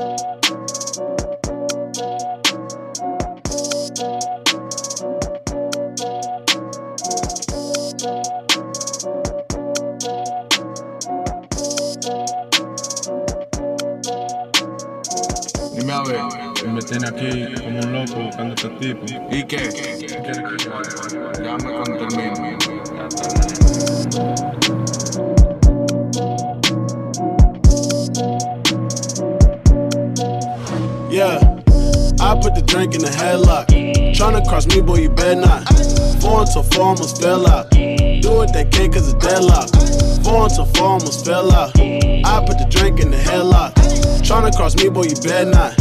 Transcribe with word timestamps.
Dime 0.00 0.12
a 15.92 16.02
ver. 16.02 16.22
Me 16.66 16.80
tiene 16.80 17.08
aquí 17.08 17.54
como 17.62 17.80
un 17.80 17.92
loco 17.92 18.20
buscando 18.24 18.54
este 18.54 18.68
tipo. 18.70 19.04
¿Y 19.30 19.44
qué? 19.44 19.68
Llame 21.42 21.72
cuando 21.72 22.08
termine. 22.08 22.56
Put 32.50 32.60
the 32.60 32.66
drink 32.66 32.94
in 32.94 33.00
the 33.00 33.08
headlock. 33.08 33.66
Tryna 34.14 34.46
cross 34.48 34.66
me, 34.66 34.80
boy, 34.80 34.96
you 34.96 35.10
better 35.10 35.40
not. 35.40 35.64
Four 36.20 36.40
until 36.40 36.62
four 36.62 36.84
almost 36.84 37.20
fell 37.20 37.48
out. 37.48 37.70
Do 37.70 38.30
what 38.32 38.52
they 38.52 38.64
can 38.64 38.92
cause 38.92 39.12
it's 39.12 39.24
deadlock. 39.24 39.70
Four 40.24 40.44
until 40.44 40.66
four 40.66 40.88
almost 40.88 41.24
fell 41.24 41.52
out. 41.52 41.70
I 41.78 42.44
put 42.46 42.58
the 42.58 42.66
drink 42.68 43.00
in 43.00 43.10
the 43.10 43.16
headlock. 43.16 43.74
Tryna 44.22 44.54
cross 44.56 44.76
me, 44.76 44.88
boy, 44.88 45.04
you 45.04 45.16
better 45.16 45.50
not. 45.50 45.74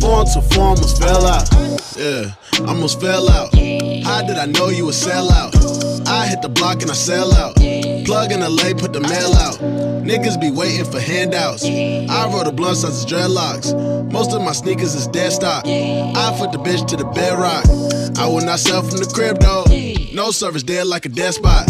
Four 0.00 0.22
until 0.22 0.42
four 0.42 0.64
almost 0.64 1.02
fell 1.02 1.26
out. 1.26 1.48
Yeah, 1.96 2.32
almost 2.66 3.00
fell 3.00 3.28
out. 3.28 3.54
How 3.54 4.22
did 4.26 4.38
I 4.38 4.46
know 4.46 4.68
you 4.68 4.86
would 4.86 4.94
sell 4.94 5.30
out? 5.30 5.54
I 6.06 6.26
hit 6.26 6.42
the 6.42 6.48
block 6.48 6.82
and 6.82 6.90
I 6.90 6.94
sell 6.94 7.32
out. 7.34 7.56
Plug 7.56 8.32
in 8.32 8.40
the 8.40 8.48
lay, 8.48 8.74
put 8.74 8.92
the 8.92 9.00
mail 9.00 9.32
out. 9.34 9.58
Niggas 10.02 10.40
be 10.40 10.50
waiting 10.50 10.84
for 10.84 11.00
handouts. 11.00 11.64
I 11.64 12.28
roll 12.32 12.44
the 12.44 12.52
blunts 12.52 12.84
as 12.84 13.06
dreadlocks. 13.06 13.72
Most 14.12 14.32
of 14.34 14.42
my 14.42 14.52
sneakers 14.52 14.94
is 14.94 15.06
dead 15.06 15.32
stock. 15.32 15.64
I 15.66 16.36
put 16.38 16.52
the 16.52 16.58
bitch 16.58 16.86
to 16.88 16.96
the 16.96 17.04
bedrock. 17.04 17.64
I 18.18 18.26
will 18.28 18.44
not 18.44 18.60
sell 18.60 18.82
from 18.82 18.98
the 18.98 19.06
crib 19.06 19.38
though. 19.40 19.64
No 20.14 20.30
service 20.30 20.62
dead 20.62 20.86
like 20.86 21.06
a 21.06 21.08
dead 21.08 21.32
spot. 21.32 21.66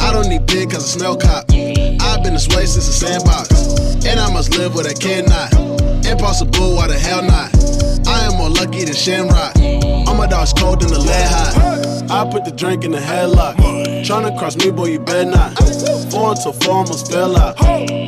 I 0.00 0.10
don't 0.12 0.28
need 0.28 0.46
big 0.46 0.70
cause 0.70 0.82
I 0.82 0.98
smell 0.98 1.16
cop. 1.16 1.44
I've 1.52 2.22
been 2.24 2.32
this 2.32 2.48
way 2.48 2.64
since 2.64 2.86
the 2.86 2.92
sandbox. 2.92 4.04
And 4.06 4.18
I 4.18 4.32
must 4.32 4.56
live 4.56 4.74
where 4.74 4.84
they 4.84 4.94
cannot. 4.94 5.52
Impossible, 6.06 6.76
why 6.76 6.88
the 6.88 6.98
hell 6.98 7.22
not? 7.22 7.52
I 8.08 8.24
am 8.24 8.38
more 8.38 8.48
lucky 8.48 8.84
than 8.84 8.94
Shamrock. 8.94 9.54
All 10.08 10.14
my 10.14 10.26
dogs 10.26 10.54
cold 10.54 10.80
than 10.80 10.90
the 10.90 10.98
lead 10.98 11.28
hot. 11.28 11.71
I 12.22 12.30
put 12.30 12.44
the 12.44 12.52
drink 12.52 12.84
in 12.84 12.92
the 12.92 12.98
headlock. 12.98 13.56
Tryna 14.06 14.38
cross 14.38 14.54
me, 14.54 14.70
boy, 14.70 14.94
you 14.94 15.00
better 15.00 15.28
not. 15.28 15.58
Four 16.08 16.30
until 16.30 16.52
four 16.52 16.74
almost 16.74 17.10
fell 17.10 17.36
out. 17.36 17.58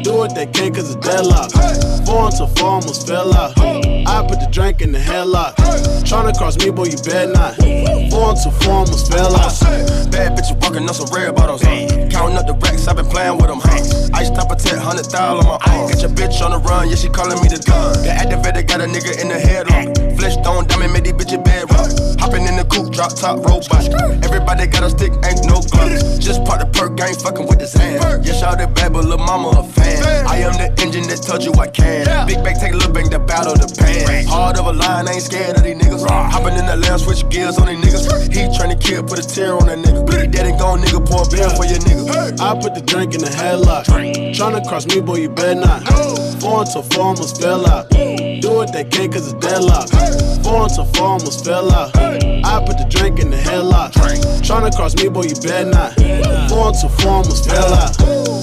Do 0.05 0.15
what 0.15 0.37
they 0.37 0.47
can 0.47 0.73
cause 0.73 0.95
it's 0.95 1.05
deadlock. 1.05 1.51
Four 2.07 2.27
until 2.27 2.47
four 2.47 2.79
almost 2.79 3.09
fell 3.09 3.35
out. 3.35 3.59
I 3.59 4.23
put 4.23 4.39
the 4.39 4.47
drink 4.53 4.83
in 4.83 4.93
the 4.93 5.01
headlock. 5.01 5.57
Tryna 6.07 6.39
cross 6.39 6.57
me, 6.63 6.71
boy, 6.71 6.95
you 6.95 6.99
better 7.03 7.33
not. 7.33 7.57
Four 8.15 8.39
until 8.39 8.53
four 8.63 8.87
almost 8.87 9.11
fell 9.11 9.35
out. 9.35 9.51
Bad 10.15 10.39
bitches 10.39 10.63
walking 10.63 10.87
on 10.87 10.95
some 10.95 11.11
red 11.11 11.35
bottles, 11.35 11.63
huh? 11.63 12.07
Counting 12.07 12.39
up 12.39 12.47
the 12.47 12.55
racks, 12.63 12.87
I've 12.87 12.95
been 12.95 13.11
playing 13.11 13.35
with 13.39 13.51
them, 13.51 13.59
huh? 13.59 14.15
Ice 14.15 14.31
top 14.31 14.47
a 14.53 14.55
10, 14.55 14.79
hundred 14.79 15.07
thousand 15.11 15.43
on 15.43 15.59
my 15.59 15.73
arm. 15.75 15.91
Get 15.91 16.03
your 16.03 16.15
bitch 16.15 16.39
on 16.39 16.53
the 16.53 16.63
run, 16.63 16.89
yeah, 16.89 16.95
she 16.95 17.09
calling 17.09 17.43
me 17.43 17.49
the 17.51 17.59
gun. 17.67 17.99
The 18.07 18.15
activator 18.15 18.63
got 18.63 18.79
a 18.81 18.87
nigga 18.87 19.19
in 19.19 19.27
the 19.27 19.43
headlock. 19.43 20.15
Flesh 20.17 20.35
stone 20.39 20.69
diamond, 20.69 20.93
made 20.93 21.03
these 21.03 21.19
bitches 21.19 21.43
bed 21.67 21.77
rock. 21.77 22.21
Hopping 22.21 22.47
in 22.47 22.57
the 22.57 22.65
coupe, 22.65 22.93
drop 22.93 23.15
top 23.15 23.39
robot. 23.45 23.89
Everybody 24.25 24.67
got 24.67 24.83
a 24.83 24.91
stick, 24.91 25.13
ain't 25.25 25.45
no 25.47 25.61
gloves. 25.61 26.19
Just 26.19 26.45
part 26.45 26.61
the 26.61 26.67
perk, 26.67 27.01
I 27.01 27.09
ain't 27.09 27.21
fucking 27.21 27.47
with 27.47 27.59
this 27.59 27.75
hand. 27.75 28.25
Yeah, 28.25 28.33
shout 28.33 28.61
it 28.61 28.75
bad, 28.75 28.93
but 28.93 29.05
lil' 29.05 29.19
mama 29.19 29.61
a 29.61 29.65
fan. 29.65 30.27
I 30.27 30.39
am 30.39 30.55
the 30.55 30.69
engine 30.83 31.07
that 31.09 31.23
told 31.23 31.45
you 31.45 31.53
I 31.55 31.69
can. 31.69 32.27
Big 32.27 32.43
bang, 32.43 32.57
take 32.59 32.73
a 32.73 32.77
little 32.77 32.93
bang, 32.93 33.11
the 33.11 33.19
battle 33.19 33.55
the 33.55 33.69
pan. 33.69 34.27
Hard 34.27 34.59
of 34.59 34.67
a 34.67 34.73
line, 34.73 35.09
I 35.09 35.13
ain't 35.13 35.23
scared 35.23 35.57
of 35.57 35.65
these 35.65 35.77
niggas. 35.77 36.09
Hopping 36.09 36.57
in 36.57 36.67
the 36.67 36.77
lounge, 36.77 37.03
switch 37.03 37.29
gears 37.29 37.59
on 37.59 37.67
these 37.67 37.79
niggas. 37.79 38.33
He 38.33 38.49
tryna 38.57 38.81
kill, 38.81 39.03
put 39.03 39.19
a 39.19 39.27
tear 39.27 39.55
on 39.55 39.67
that 39.67 39.79
nigga. 39.79 40.21
He 40.21 40.27
dead 40.27 40.47
and 40.47 40.59
gone, 40.59 40.81
nigga, 40.81 41.05
pour 41.05 41.23
a 41.25 41.29
beer 41.29 41.49
for 41.51 41.65
your 41.65 41.81
nigga. 41.85 42.41
I 42.41 42.59
put 42.61 42.75
the 42.75 42.83
drink 42.83 43.15
in 43.15 43.21
the 43.21 43.31
headlock. 43.31 43.85
Tryna 44.35 44.67
cross 44.67 44.87
me, 44.87 45.01
boy, 45.01 45.17
you 45.17 45.29
better 45.29 45.55
not. 45.55 45.85
Four 46.41 46.63
until 46.63 46.83
four 46.83 47.05
almost 47.05 47.41
fell 47.41 47.67
out. 47.67 47.89
Do 47.91 48.51
what 48.51 48.73
they 48.73 48.85
can 48.85 49.11
cause 49.13 49.33
it's 49.33 49.39
deadlock. 49.41 49.89
Four 50.43 50.65
until 50.65 50.85
four 50.93 51.07
almost 51.07 51.45
fell 51.45 51.54
out. 51.55 51.97
I 51.97 52.63
put 52.67 52.79
the 52.79 52.87
drink 52.89 53.21
in 53.21 53.31
the 53.31 53.37
headlock. 53.37 53.93
Tryna 54.43 54.75
cross 54.75 54.95
me, 54.97 55.09
boy, 55.09 55.23
you 55.23 55.35
better 55.37 55.71
not. 55.71 55.95
Four 56.51 56.73
to 56.73 56.89
four 57.01 57.13
almost 57.23 57.49
fell 57.49 57.73
out. 57.73 57.97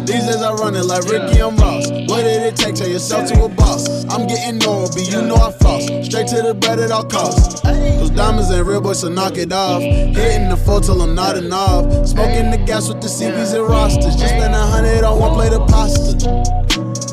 These 0.06 0.26
days 0.26 0.42
I 0.42 0.54
run 0.54 0.76
it 0.76 0.86
like 0.86 1.04
Ricky 1.04 1.40
and 1.40 1.60
Ross. 1.60 1.90
What 2.10 2.24
did 2.24 2.42
it 2.42 2.56
take? 2.56 2.76
Turn 2.76 2.90
yourself 2.90 3.30
to 3.30 3.44
a 3.44 3.50
boss. 3.50 4.06
I'm 4.10 4.28
getting 4.28 4.58
normal, 4.60 4.90
but 4.90 5.06
you 5.10 5.22
know 5.22 5.36
I 5.36 5.52
floss. 5.52 5.86
Straight 6.06 6.28
to 6.28 6.42
the 6.42 6.56
bread 6.56 6.80
at 6.80 6.92
all 6.92 7.04
costs. 7.04 7.62
Those 7.62 8.10
diamonds 8.12 8.52
ain't 8.52 8.66
real, 8.66 8.82
boy, 8.82 8.94
so 8.94 9.10
knock 9.10 9.38
it 9.38 9.52
off. 9.52 9.82
Hitting 9.82 10.50
the 10.50 10.58
floor 10.58 10.82
till 10.82 11.02
I'm 11.02 11.14
nodding 11.14 11.52
off. 11.52 12.08
Smoking 12.08 12.50
the 12.50 12.58
gas 12.58 12.88
with 12.88 13.02
the 13.02 13.08
CVs 13.08 13.54
and 13.54 13.68
rosters. 13.68 14.16
Just 14.16 14.34
spend 14.34 14.56
a 14.56 14.66
hundred 14.66 15.04
on 15.04 15.20
one 15.20 15.34
plate 15.34 15.54
of 15.54 15.68
pasta. 15.68 16.18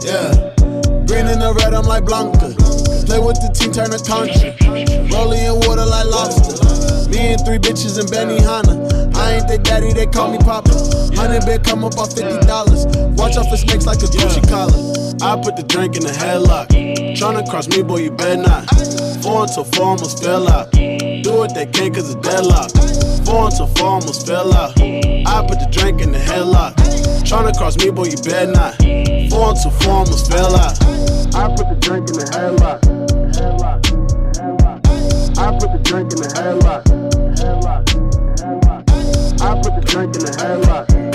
Yeah. 0.02 0.54
Green 1.06 1.26
and 1.26 1.40
the 1.42 1.54
red, 1.58 1.74
I'm 1.74 1.84
like 1.84 2.04
Blanca. 2.04 2.47
Play 3.08 3.24
with 3.24 3.40
the 3.40 3.48
team, 3.56 3.72
turn 3.72 3.88
a 3.88 3.96
contra. 4.04 4.52
Rolling 5.08 5.40
in 5.40 5.56
water 5.64 5.88
like 5.88 6.04
lobster. 6.12 6.60
Me 7.08 7.32
and 7.32 7.40
three 7.40 7.56
bitches 7.56 7.96
in 7.96 8.04
Benihana. 8.04 8.76
I 9.16 9.40
ain't 9.40 9.48
their 9.48 9.56
daddy, 9.56 9.96
they 9.96 10.04
call 10.04 10.28
me 10.28 10.36
Papa. 10.36 10.76
Hundred 11.16 11.48
bid 11.48 11.64
come 11.64 11.88
up 11.88 11.96
off 11.96 12.12
fifty 12.12 12.36
dollars. 12.44 12.84
Watch 13.16 13.40
out 13.40 13.48
for 13.48 13.56
snakes 13.56 13.88
like 13.88 14.04
a 14.04 14.12
Gucci 14.12 14.44
collar. 14.44 14.76
I 15.24 15.40
put 15.40 15.56
the 15.56 15.64
drink 15.64 15.96
in 15.96 16.04
the 16.04 16.12
headlock. 16.12 16.68
Tryna 17.16 17.48
cross 17.48 17.66
me, 17.72 17.82
boy, 17.82 18.04
you 18.04 18.10
better 18.10 18.44
not. 18.44 18.68
Four 19.24 19.48
until 19.48 19.64
four 19.64 19.96
almost 19.96 20.22
fell 20.22 20.44
out. 20.44 20.70
Do 20.76 21.32
what 21.32 21.54
they 21.56 21.64
can 21.64 21.94
cause 21.96 22.12
it's 22.12 22.20
deadlock. 22.20 22.68
Four 23.24 23.48
until 23.48 23.72
four 23.72 24.04
almost 24.04 24.28
fell 24.28 24.52
out. 24.52 24.76
I 24.76 25.48
put 25.48 25.64
the 25.64 25.68
drink 25.72 26.04
in 26.04 26.12
the 26.12 26.20
headlock. 26.20 26.76
Tryna 27.24 27.56
cross 27.56 27.80
me, 27.80 27.88
boy, 27.88 28.12
you 28.12 28.20
better 28.20 28.52
not. 28.52 28.76
Four 29.32 29.56
until 29.56 29.72
four 29.80 30.04
almost 30.04 30.30
fell 30.30 30.52
out. 30.54 30.76
I 31.32 31.48
put 31.56 31.72
the 31.72 31.78
drink 31.80 32.10
in 32.12 32.20
the. 32.20 32.28
Headlock. 32.36 32.97
Drink 35.88 36.12
in 36.12 36.18
the 36.20 36.28
headlock. 36.28 36.84
I 39.40 39.54
put 39.62 39.74
the 39.74 39.80
drink 39.80 40.14
in 40.16 40.20
the. 40.20 40.32
Headlock. 40.32 41.07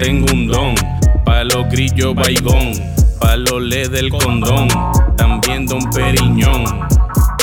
Tengo 0.00 0.32
un 0.32 0.46
don. 0.46 0.74
Pa' 1.24 1.44
los 1.44 1.68
grillos 1.68 2.14
baigón. 2.14 2.72
Pa' 3.20 3.36
los 3.36 3.62
le 3.62 3.88
del 3.88 4.08
condón. 4.10 4.68
También 5.16 5.66
Don 5.66 5.82
Periñón. 5.90 6.64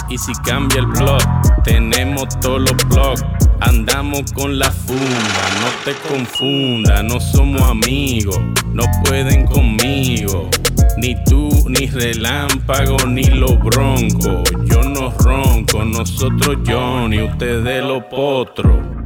Y 0.09 0.17
si 0.17 0.33
cambia 0.43 0.79
el 0.79 0.87
plot, 0.89 1.23
tenemos 1.63 2.27
todos 2.39 2.61
los 2.61 2.75
blogs. 2.89 3.23
Andamos 3.59 4.31
con 4.33 4.57
la 4.57 4.71
funda, 4.71 5.43
no 5.61 5.83
te 5.83 5.93
confundas, 6.07 7.03
no 7.03 7.19
somos 7.19 7.61
amigos, 7.63 8.39
no 8.71 8.83
pueden 9.03 9.45
conmigo. 9.47 10.49
ni 10.97 11.87
relámpago 11.87 12.97
ni 13.07 13.25
los 13.25 13.57
broncos. 13.59 14.43
Yo 14.65 14.81
no 14.83 15.11
ronco, 15.19 15.83
nosotros 15.83 16.57
Johnny, 16.65 17.21
ustedes 17.21 17.83
los 17.83 18.03
potros. 18.05 18.96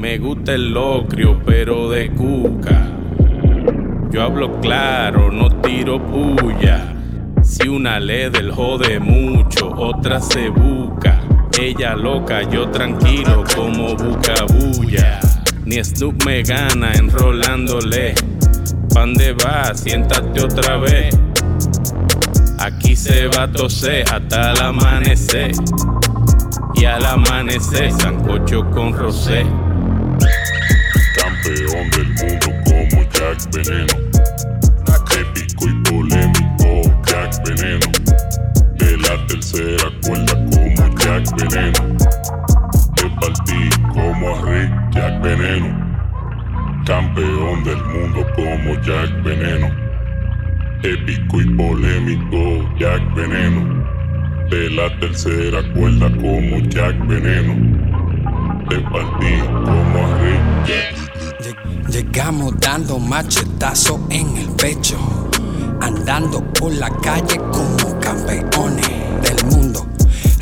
Me 0.00 0.16
gusta 0.16 0.54
el 0.54 0.70
locrio, 0.70 1.42
pero 1.44 1.90
de 1.90 2.10
cuca. 2.10 2.88
Yo 4.10 4.22
hablo 4.22 4.58
claro, 4.58 5.30
no 5.30 5.60
tiro 5.60 6.02
puya. 6.02 6.96
Si 7.42 7.68
una 7.68 8.00
le 8.00 8.30
del 8.30 8.50
jode 8.50 8.98
mucho, 8.98 9.68
otra 9.68 10.18
se 10.18 10.48
busca. 10.48 11.20
Ella 11.60 11.94
loca, 11.96 12.40
yo 12.48 12.70
tranquilo 12.70 13.44
como 13.54 13.94
buca 13.94 14.46
bulla. 14.48 15.20
Ni 15.66 15.84
Snoop 15.84 16.24
me 16.24 16.44
gana 16.44 16.94
enrolándole. 16.94 18.14
¿Pan 18.94 19.12
de 19.12 19.34
va? 19.34 19.74
Siéntate 19.74 20.42
otra 20.42 20.78
vez. 20.78 21.14
Aquí 22.58 22.96
se 22.96 23.28
va 23.28 23.42
a 23.42 23.52
toser 23.52 24.06
hasta 24.10 24.52
el 24.52 24.62
amanecer. 24.62 25.52
Y 26.74 26.86
al 26.86 27.04
amanecer, 27.04 27.92
sancocho 27.92 28.64
con 28.70 28.94
rosé. 28.94 29.44
Campeón 31.80 31.90
del 31.90 32.08
mundo 32.28 32.48
como 32.66 33.02
Jack 33.10 33.38
Veneno. 33.52 33.94
Épico 35.18 35.64
y 35.66 35.74
polémico 35.88 37.02
Jack 37.06 37.42
Veneno. 37.46 37.86
De 38.76 38.96
la 38.98 39.26
tercera 39.26 39.90
cuerda 40.02 40.34
como 40.34 40.98
Jack 40.98 41.24
Veneno. 41.36 41.96
Te 42.96 43.08
partí 43.18 43.70
como 43.94 44.28
a 44.28 44.42
Rick 44.42 44.72
Jack 44.90 45.22
Veneno. 45.22 45.68
Campeón 46.84 47.64
del 47.64 47.82
mundo 47.84 48.26
como 48.36 48.74
Jack 48.82 49.22
Veneno. 49.22 49.70
Épico 50.82 51.40
y 51.40 51.44
polémico 51.54 52.74
Jack 52.78 53.14
Veneno. 53.14 53.86
De 54.50 54.70
la 54.70 54.98
tercera 54.98 55.62
cuerda 55.72 56.10
como 56.10 56.58
Jack 56.68 57.06
Veneno. 57.06 57.54
Te 58.68 58.80
partí 58.80 59.38
como 59.64 60.06
a 60.06 60.18
Rick 60.18 60.66
Jack 60.66 60.99
Llegamos 61.90 62.54
dando 62.60 63.00
machetazo 63.00 63.98
en 64.10 64.36
el 64.36 64.48
pecho, 64.50 64.96
andando 65.80 66.40
por 66.52 66.72
la 66.72 66.88
calle 66.88 67.36
como 67.50 67.98
campeones 67.98 68.86
del 69.22 69.44
mundo, 69.46 69.86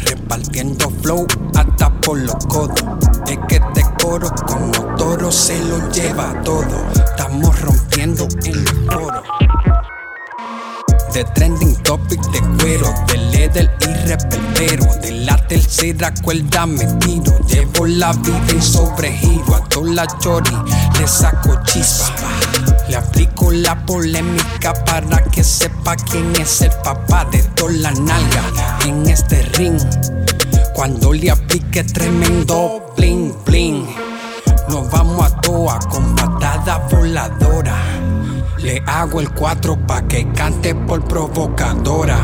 repartiendo 0.04 0.90
flow 1.02 1.26
hasta 1.54 1.90
por 2.02 2.18
los 2.18 2.46
codos. 2.46 2.84
Es 3.26 3.38
que 3.48 3.56
este 3.56 3.82
coro 4.02 4.30
como 4.46 4.94
toro 4.96 5.32
se 5.32 5.58
lo 5.64 5.90
lleva 5.90 6.38
todo, 6.42 6.86
estamos 6.92 7.58
rompiendo 7.62 8.28
en 8.44 8.64
los 8.64 8.74
foros. 8.94 9.37
De 11.12 11.24
trending 11.34 11.74
topic 11.82 12.20
de 12.30 12.40
cuero, 12.58 12.94
de 13.08 13.16
leather 13.16 13.70
y 13.80 14.06
reperpero. 14.06 14.84
De 15.00 15.10
la 15.12 15.36
tercera 15.48 16.12
cuerda 16.22 16.66
me 16.66 16.84
tiro. 16.98 17.38
Llevo 17.46 17.86
la 17.86 18.12
vida 18.12 18.40
en 18.50 18.62
sobregiro. 18.62 19.54
A 19.54 19.64
toda 19.68 19.92
la 19.92 20.06
chori 20.18 20.56
le 20.98 21.08
saco 21.08 21.58
chispa. 21.64 22.12
Le 22.88 22.96
aplico 22.96 23.50
la 23.50 23.74
polémica 23.86 24.72
para 24.84 25.22
que 25.24 25.42
sepa 25.42 25.96
quién 25.96 26.32
es 26.40 26.62
el 26.62 26.70
papá 26.84 27.24
de 27.24 27.42
toda 27.54 27.72
la 27.72 27.90
nalga 27.92 28.78
en 28.86 29.08
este 29.08 29.42
ring. 29.54 29.80
Cuando 30.74 31.12
le 31.12 31.30
aplique 31.30 31.84
tremendo 31.84 32.92
bling 32.96 33.34
bling. 33.44 33.86
Nos 34.68 34.90
vamos 34.90 35.24
a 35.24 35.40
toa 35.40 35.78
con 35.90 36.14
patada 36.14 36.86
voladora. 36.90 37.76
Le 38.60 38.82
hago 38.86 39.20
el 39.20 39.30
4 39.30 39.76
pa' 39.86 40.02
que 40.02 40.26
cante 40.32 40.74
por 40.74 41.04
provocadora. 41.04 42.18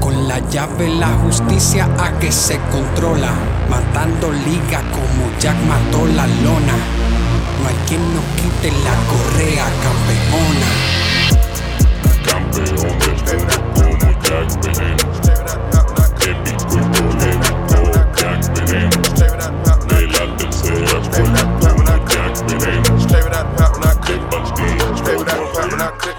Con 0.00 0.26
la 0.26 0.40
llave 0.50 0.88
la 0.88 1.08
justicia 1.22 1.88
a 1.98 2.18
que 2.18 2.32
se 2.32 2.58
controla. 2.72 3.32
Matando 3.70 4.32
liga 4.32 4.82
como 4.90 5.30
Jack 5.38 5.56
mató 5.68 6.04
la 6.06 6.26
lona. 6.26 6.76
No 7.62 7.68
hay 7.68 7.76
quien 7.86 8.02
nos 8.12 8.24
quite 8.36 8.72
la 8.82 8.96
correa 9.06 9.66
campeona. 9.84 10.68
Campeón 12.26 12.98
del 12.98 13.38
mundo 13.38 13.56
como 13.74 14.08
Jack 14.22 14.48
Veneno. 14.64 15.06
Épico 16.26 16.74
y 16.74 16.82
polémico 16.98 17.78
Jack 18.16 18.40
Veneno. 18.54 19.07
Partí 25.88 26.10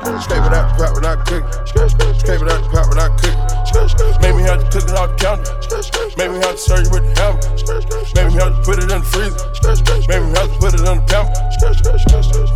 como 0.00 0.16
a 0.16 1.16
Rick 1.26 1.46
Make 4.20 4.34
me 4.34 4.42
have 4.42 4.60
to 4.60 4.66
cook 4.70 4.88
it 4.88 4.96
off 4.96 5.10
the 5.10 5.16
counter. 5.20 5.44
Make 6.16 6.30
me 6.32 6.38
have 6.40 6.56
to 6.56 6.58
serve 6.58 6.84
you 6.84 6.90
with 6.90 7.04
the 7.04 7.12
hammer. 7.20 7.40
Make 8.16 8.32
me 8.32 8.40
have 8.40 8.56
to 8.56 8.60
put 8.64 8.78
it 8.78 8.88
in 8.90 9.00
the 9.00 9.06
freezer. 9.06 9.36
Make 10.08 10.22
me 10.22 10.30
have 10.36 10.48
to 10.48 10.58
put 10.58 10.74
it 10.74 10.84
on 10.86 10.98
the 10.98 11.06
pamper. 11.06 11.32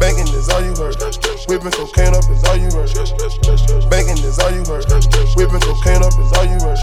Banging 0.00 0.28
is 0.32 0.48
all 0.48 0.62
you 0.64 0.74
heard. 0.76 0.96
Whipping 1.48 1.72
cocaine 1.72 2.14
up 2.14 2.24
is 2.30 2.42
all 2.44 2.56
you 2.56 2.70
heard. 2.72 2.88
Banging 3.90 4.20
is 4.20 4.38
all 4.38 4.50
you 4.50 4.64
heard. 4.64 4.86
Whipping 5.36 5.60
cocaine 5.60 6.02
up 6.02 6.14
is 6.16 6.32
all 6.32 6.46
you 6.46 6.58
heard. 6.60 6.80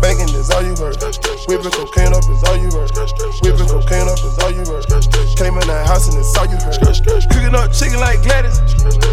Banging 0.00 0.30
is 0.34 0.50
all 0.50 0.62
you 0.62 0.74
heard. 0.78 0.96
Whipping 1.48 1.74
cocaine 1.74 2.14
up 2.14 2.26
is 2.30 2.42
all 2.46 2.56
you 2.56 2.70
heard. 2.70 2.90
Whipping 3.42 3.68
cocaine 3.68 4.08
up 4.08 4.22
is 4.22 4.38
all 4.38 4.52
you 4.52 4.64
heard. 4.66 4.81
Came 5.42 5.58
in 5.58 5.66
that 5.66 5.90
house 5.90 6.06
and 6.06 6.22
it's 6.22 6.30
all 6.38 6.46
you 6.46 6.54
heard. 6.54 6.78
Cooking 7.34 7.50
up 7.58 7.74
chicken 7.74 7.98
like 7.98 8.22
Gladys. 8.22 8.62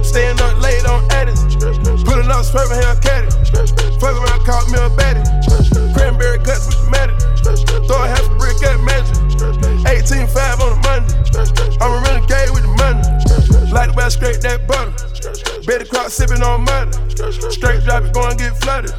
Staying 0.06 0.38
up 0.38 0.62
late 0.62 0.86
on 0.86 1.02
Addis. 1.10 1.42
Putting 2.06 2.30
up 2.30 2.46
sperm 2.46 2.70
hair 2.70 2.94
caddy. 3.02 3.34
Fuck 3.98 4.14
around, 4.14 4.46
called 4.46 4.70
me 4.70 4.78
a 4.78 4.94
baddie. 4.94 5.26
Cranberry 5.98 6.38
guts 6.46 6.70
with 6.70 6.78
the 6.86 6.90
matty. 6.94 7.18
Throw 7.90 7.98
a 7.98 8.06
half 8.06 8.22
a 8.30 8.34
brick 8.38 8.62
at 8.62 8.78
magic. 8.86 9.18
18.5 9.90 10.30
on 10.62 10.78
a 10.78 10.80
Monday. 10.86 11.18
I'm 11.82 11.98
a 11.98 12.00
renegade 12.06 12.54
with 12.54 12.62
the 12.62 12.78
money. 12.78 13.02
Like 13.74 13.90
the 13.90 13.98
way 13.98 14.06
I 14.06 14.14
scrape 14.14 14.38
that 14.46 14.70
butter. 14.70 14.94
Betty 15.66 15.90
Crock 15.90 16.14
sipping 16.14 16.46
on 16.46 16.62
money. 16.62 16.94
Straight 17.50 17.82
drop 17.90 18.06
it, 18.06 18.14
go 18.14 18.30
and 18.30 18.38
get 18.38 18.54
flooded. 18.62 18.94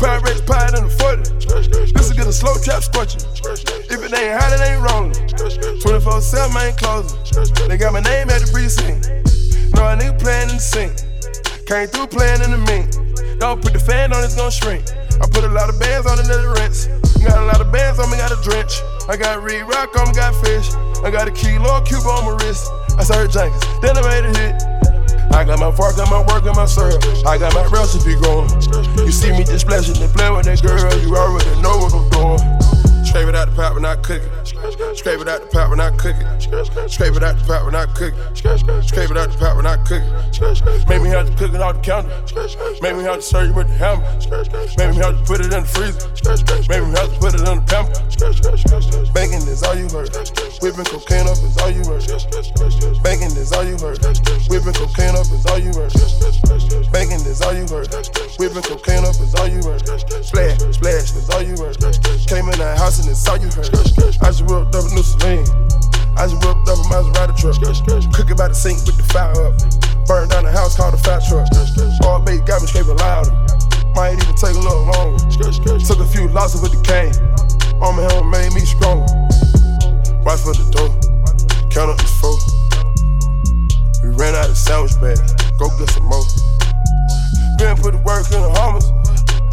Pirates 0.00 0.40
pie 0.48 0.72
in 0.72 0.88
the 0.88 0.92
40. 0.96 1.92
This 1.92 2.08
is 2.08 2.16
get 2.16 2.26
a 2.26 2.32
slow 2.32 2.56
trap 2.64 2.80
scorching. 2.80 3.20
It 4.12 4.28
ain't 4.28 4.36
hot, 4.36 4.52
it 4.52 4.60
ain't 4.60 4.84
rolling. 4.84 5.16
24 5.80 6.20
7, 6.20 6.52
I 6.52 6.68
ain't 6.68 6.76
closing. 6.76 7.16
They 7.64 7.80
got 7.80 7.96
my 7.96 8.04
name 8.04 8.28
at 8.28 8.44
the 8.44 8.48
precinct. 8.52 9.08
No, 9.72 9.88
a 9.88 9.96
nigga 9.96 10.20
playing 10.20 10.52
in 10.52 10.60
the 10.60 10.60
sink. 10.60 10.92
Came 11.64 11.88
through 11.88 12.12
playing 12.12 12.44
in 12.44 12.52
the 12.52 12.60
mink. 12.60 12.92
Don't 13.40 13.64
put 13.64 13.72
the 13.72 13.80
fan 13.80 14.12
on, 14.12 14.20
it's 14.20 14.36
gonna 14.36 14.52
shrink. 14.52 14.84
I 15.16 15.24
put 15.32 15.48
a 15.48 15.52
lot 15.56 15.72
of 15.72 15.80
bands 15.80 16.04
on 16.04 16.20
it 16.20 16.28
rinse. 16.28 16.92
Got 17.24 17.40
a 17.40 17.48
lot 17.48 17.64
of 17.64 17.72
bands 17.72 18.04
on 18.04 18.12
me, 18.12 18.20
got 18.20 18.28
a 18.28 18.40
drench. 18.44 18.84
I 19.08 19.16
got 19.16 19.40
Reed 19.40 19.64
Rock 19.64 19.96
on 19.96 20.12
me, 20.12 20.12
got 20.12 20.36
fish. 20.44 20.76
I 21.00 21.08
got 21.08 21.24
a 21.24 21.32
kilo 21.32 21.80
of 21.80 21.88
Cuba 21.88 22.04
on 22.04 22.28
my 22.28 22.36
wrist. 22.44 22.68
I 23.00 23.08
started 23.08 23.32
Jenkins, 23.32 23.64
then 23.80 23.96
I 23.96 24.04
made 24.04 24.28
a 24.28 24.32
hit. 24.36 24.54
I 25.32 25.40
got 25.48 25.56
my 25.56 25.72
fork, 25.72 25.96
got 25.96 26.12
my 26.12 26.20
work, 26.28 26.44
and 26.44 26.52
my 26.52 26.68
syrup. 26.68 27.00
I 27.24 27.40
got 27.40 27.56
my 27.56 27.64
recipe 27.72 28.20
going. 28.20 28.52
You 29.00 29.08
see 29.08 29.32
me 29.32 29.48
just 29.48 29.64
splashing 29.64 29.96
and 29.96 30.12
playing 30.12 30.36
with 30.36 30.44
that 30.44 30.60
girl, 30.60 30.84
you 31.00 31.16
already 31.16 31.48
know 31.64 31.80
what 31.80 31.96
I'm 31.96 32.04
doing. 32.12 32.61
Scrape 33.12 33.28
it 33.28 33.34
out 33.34 33.50
the 33.50 33.54
pot 33.54 33.74
when 33.74 33.84
I 33.84 33.94
cook 33.96 34.22
it. 34.24 34.96
Scrape 34.96 35.20
it 35.20 35.28
out 35.28 35.42
the 35.42 35.48
pot 35.52 35.68
when 35.68 35.80
I 35.80 35.90
cook 35.90 36.16
it. 36.16 36.88
Scrape 36.88 37.12
it 37.12 37.22
out 37.22 37.36
the 37.36 37.44
pot 37.44 37.66
when 37.66 37.74
I 37.74 37.84
cook 37.84 38.14
it. 38.16 38.36
Scrape 38.88 39.10
it 39.10 39.18
out 39.18 39.28
the 39.28 39.36
pot 39.36 39.54
when 39.54 39.66
I 39.66 39.76
cook 39.84 40.00
it. 40.00 40.88
Make 40.88 41.02
me 41.02 41.10
have 41.10 41.28
to 41.28 41.36
cook 41.36 41.52
it 41.52 41.60
off 41.60 41.76
the 41.76 41.82
counter. 41.84 42.08
Make 42.80 42.96
me 42.96 43.04
have 43.04 43.16
to 43.16 43.22
serve 43.22 43.48
you 43.48 43.52
with 43.52 43.68
the 43.68 43.76
hammer. 43.76 44.00
Make 44.80 44.96
me 44.96 45.04
have 45.04 45.20
to 45.20 45.24
put 45.28 45.44
it 45.44 45.52
in 45.52 45.60
the 45.60 45.68
freezer. 45.68 46.08
Make 46.72 46.88
me 46.88 46.96
have 46.96 47.12
to 47.12 47.18
put 47.20 47.36
it 47.36 47.44
in 47.44 47.52
the 47.52 47.64
pamper. 47.68 47.92
Banging 49.12 49.44
is 49.44 49.60
all 49.60 49.76
you 49.76 49.92
heard. 49.92 50.08
Whipping 50.64 50.88
cocaine 50.88 51.28
up 51.28 51.36
is 51.36 51.52
all 51.60 51.68
you 51.68 51.84
heard. 51.84 52.08
Banging 53.04 53.36
is 53.36 53.52
all 53.52 53.60
you 53.60 53.76
heard. 53.76 54.00
Whipping 54.48 54.72
cocaine 54.72 55.20
up 55.20 55.28
is 55.28 55.44
all 55.52 55.60
you 55.60 55.68
heard. 55.76 55.92
Banging 56.96 57.20
is 57.28 57.44
all 57.44 57.52
you 57.52 57.68
heard. 57.68 57.92
Whipping 58.40 58.64
cocaine 58.64 59.04
up 59.04 59.20
is 59.20 59.36
all 59.36 59.52
you 59.52 59.60
heard. 59.60 59.84
Splash, 60.24 60.56
splash 60.72 61.12
is 61.12 61.28
all 61.28 61.44
you 61.44 61.60
heard. 61.60 61.76
Came 62.24 62.48
in 62.48 62.56
that 62.56 62.78
house 62.80 63.01
all 63.10 63.36
you. 63.36 63.50
I 64.22 64.30
just 64.30 64.46
whipped 64.46 64.74
up 64.74 64.86
a 64.86 64.94
new 64.94 65.02
Celine. 65.02 65.46
I 66.14 66.30
just 66.30 66.38
whipped 66.44 66.68
up 66.70 66.78
a 66.78 66.86
Maserati 66.86 67.34
truck. 67.34 67.58
Cook 68.14 68.30
it 68.30 68.36
by 68.36 68.48
the 68.48 68.54
sink 68.54 68.78
with 68.86 68.96
the 68.96 69.02
fire 69.10 69.34
up. 69.42 69.58
Burned 70.06 70.30
down 70.30 70.44
the 70.44 70.52
house 70.52 70.76
called 70.76 70.94
a 70.94 70.98
fat 70.98 71.22
truck. 71.26 71.48
All 72.06 72.20
bait 72.20 72.46
got 72.46 72.62
me 72.62 72.68
scraping 72.68 72.96
louder. 72.96 73.32
Might 73.94 74.14
even 74.22 74.34
take 74.38 74.54
a 74.54 74.62
little 74.62 74.86
longer. 74.94 75.18
Took 75.34 75.98
a 75.98 76.06
few 76.06 76.28
losses 76.28 76.62
with 76.62 76.72
the 76.72 76.82
cane. 76.86 77.14
On 77.82 77.96
my 77.96 78.06
helmet 78.06 78.30
made 78.30 78.52
me 78.54 78.62
stronger. 78.62 79.08
Watch 80.22 80.46
for 80.46 80.54
the 80.54 80.66
door. 80.70 80.90
Count 81.74 81.90
up 81.90 81.98
this 81.98 82.14
four. 82.20 82.38
We 84.04 84.14
ran 84.14 84.34
out 84.36 84.50
of 84.50 84.56
sandwich 84.56 84.94
bags. 85.00 85.34
Go 85.58 85.66
get 85.78 85.90
some 85.90 86.06
more. 86.06 86.22
Been 87.58 87.74
put 87.76 87.98
the 87.98 88.02
work 88.04 88.30
in 88.30 88.42
the 88.42 88.52
Hummers. 88.54 88.91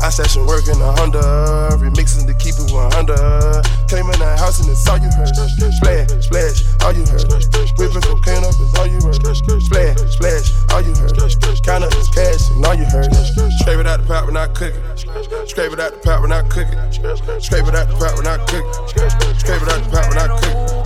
I 0.01 0.09
session 0.09 0.45
work 0.47 0.63
in 0.67 0.79
a 0.79 0.91
Honda, 0.95 1.75
remixing 1.75 2.25
to 2.25 2.33
keep 2.33 2.55
it 2.55 2.71
100. 2.71 3.11
Came 3.91 4.07
in 4.07 4.19
that 4.23 4.39
house 4.39 4.59
and 4.63 4.71
it's 4.71 4.87
all 4.87 4.95
you 4.95 5.11
heard. 5.11 5.27
Splash, 5.35 6.07
splash, 6.23 6.63
all 6.81 6.95
you 6.95 7.03
heard. 7.03 7.27
Whipping 7.75 8.01
cocaine 8.07 8.47
up 8.47 8.55
is 8.55 8.71
all 8.79 8.87
you 8.87 8.99
heard. 9.03 9.19
Splash, 9.19 9.99
splash, 10.15 10.47
all 10.71 10.81
you 10.81 10.95
heard. 10.95 11.19
Count 11.67 11.83
up 11.83 11.91
this 11.91 12.07
cash 12.15 12.47
and 12.49 12.61
know 12.63 12.71
you 12.71 12.87
heard. 12.87 13.11
Scrape 13.59 13.83
it 13.83 13.87
out 13.87 13.99
the 13.99 14.07
pot 14.07 14.25
when 14.25 14.37
I 14.37 14.47
cook 14.47 14.71
it. 14.71 15.49
Scrape 15.49 15.73
it 15.73 15.79
out 15.79 15.91
the 15.91 15.99
pot 15.99 16.21
when 16.21 16.31
I 16.31 16.47
cook 16.47 16.67
it. 16.71 16.79
Scrape 17.43 17.67
it 17.67 17.75
out 17.75 17.87
the 17.91 17.95
pot 17.99 18.15
when 18.15 18.27
I 18.27 18.37
cook 18.47 18.63
it. 18.63 19.39
Scrape 19.39 19.61
it 19.61 19.67
out 19.67 19.83
the 19.83 19.89
pot 19.91 20.07
when 20.07 20.17
I 20.17 20.27
cook 20.31 20.47
it. 20.47 20.79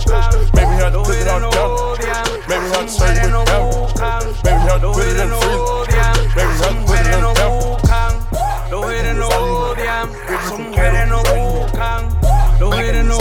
Maybe 0.58 0.74
have 0.82 0.92
to 0.92 1.00
cook 1.06 1.16
it 1.16 1.28
on 1.30 1.46
counter. 1.54 2.02
Maybe 2.50 2.66
have 2.74 2.82
to 2.82 2.92
serve 2.92 3.14
it 3.14 3.30
camera. 3.46 3.94
Maybe 4.42 4.62
have 4.66 4.80
to 4.82 4.90
put 4.90 5.06
it 5.06 5.22
in 5.22 5.30
the 5.30 5.38
freezer. 5.38 5.94
Maybe 6.34 6.54
have 6.58 6.74
to 6.74 6.86
put 6.86 6.98
it 6.98 7.14
in 7.14 7.20
the. 7.22 7.33
Los 8.70 8.86
haters 8.86 9.16
no 9.16 9.28
odian, 9.28 10.10
son 10.48 10.62
mujeres 10.70 11.08
no 11.08 11.18
buscan. 11.22 12.20
Los 12.58 12.74
haters 12.74 13.04
no 13.04 13.18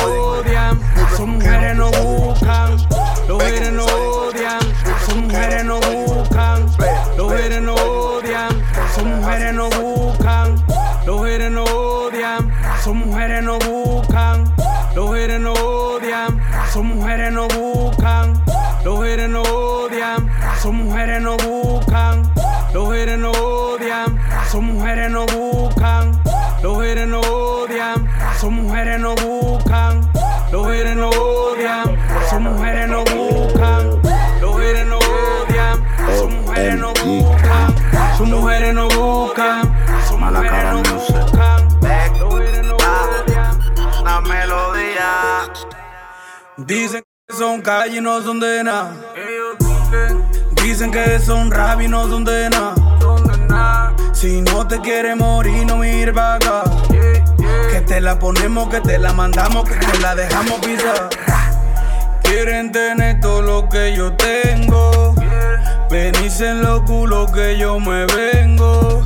son 28.44 28.56
mujeres 28.56 29.00
no 29.00 29.16
buscan. 29.16 30.02
Los 30.52 30.68
haters 30.68 30.98
no 30.98 31.10
odian, 31.10 31.98
son 32.30 32.44
mujeres 32.44 32.90
no 32.90 33.06
buscan. 33.06 34.02
Los 34.42 34.58
haters 34.58 34.86
no 34.86 35.00
odian, 35.00 35.88
son 36.20 36.42
mujeres 36.42 36.76
no 36.76 36.94
buscan. 37.06 37.76
Son 38.18 38.30
mujeres 38.30 38.74
no 38.74 38.88
buscan. 38.90 39.62
Son 40.10 40.20
mujeres 40.20 40.74
no 40.74 40.78
buscan. 40.78 41.80
Los 42.20 42.34
haters 42.36 42.68
no 42.68 42.76
odian. 42.76 44.02
Una 44.02 44.20
melodía. 44.20 45.50
Dicen 46.58 47.02
que 47.26 47.36
son 47.36 47.62
calle 47.62 47.98
y 47.98 48.02
no 48.02 48.22
son 48.24 48.42
de 48.42 48.62
nada. 48.62 48.92
Dicen 50.62 50.92
que 50.92 51.18
son 51.20 51.50
rap 51.50 51.80
y 51.80 51.88
no 51.88 52.10
son 52.10 52.26
de 52.26 52.50
nada. 52.50 53.96
Si 54.12 54.42
no 54.42 54.68
te 54.68 54.82
quieres 54.82 55.16
morir, 55.16 55.66
no 55.66 55.78
mires 55.78 56.14
para 56.14 56.36
acá. 56.36 56.64
Que 57.72 57.82
te 57.82 58.02
la 58.02 58.20
ponemos, 58.20 58.70
que 58.70 58.82
te 58.82 58.98
la 58.98 59.14
mandamos, 59.14 59.64
que 59.64 59.76
te 59.76 60.00
la 60.00 60.16
dejamos 60.16 60.60
pisar. 60.60 61.10
Quieren 62.24 62.72
tener 62.72 63.20
todo 63.20 63.42
lo 63.42 63.70
que 63.70 63.96
yo 63.96 64.14
tengo. 64.14 65.16
Venirse 65.90 66.50
en 66.50 66.62
los 66.62 66.82
culos 66.82 67.32
que 67.32 67.58
yo 67.58 67.80
me 67.80 68.06
vengo. 68.06 69.04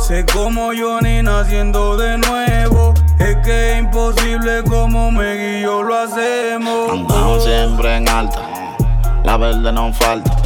Sé 0.00 0.24
como 0.32 0.70
Johnny 0.78 1.22
naciendo 1.22 1.96
de 1.96 2.18
nuevo. 2.18 2.94
Es 3.18 3.36
que 3.44 3.72
es 3.72 3.78
imposible 3.80 4.62
como 4.64 5.10
me 5.10 5.60
yo 5.60 5.82
lo 5.82 5.98
hacemos. 5.98 6.90
Andamos 6.90 7.44
siempre 7.44 7.96
en 7.96 8.08
alta, 8.08 8.40
la 9.24 9.36
verde 9.36 9.72
no 9.72 9.92
falta. 9.92 10.36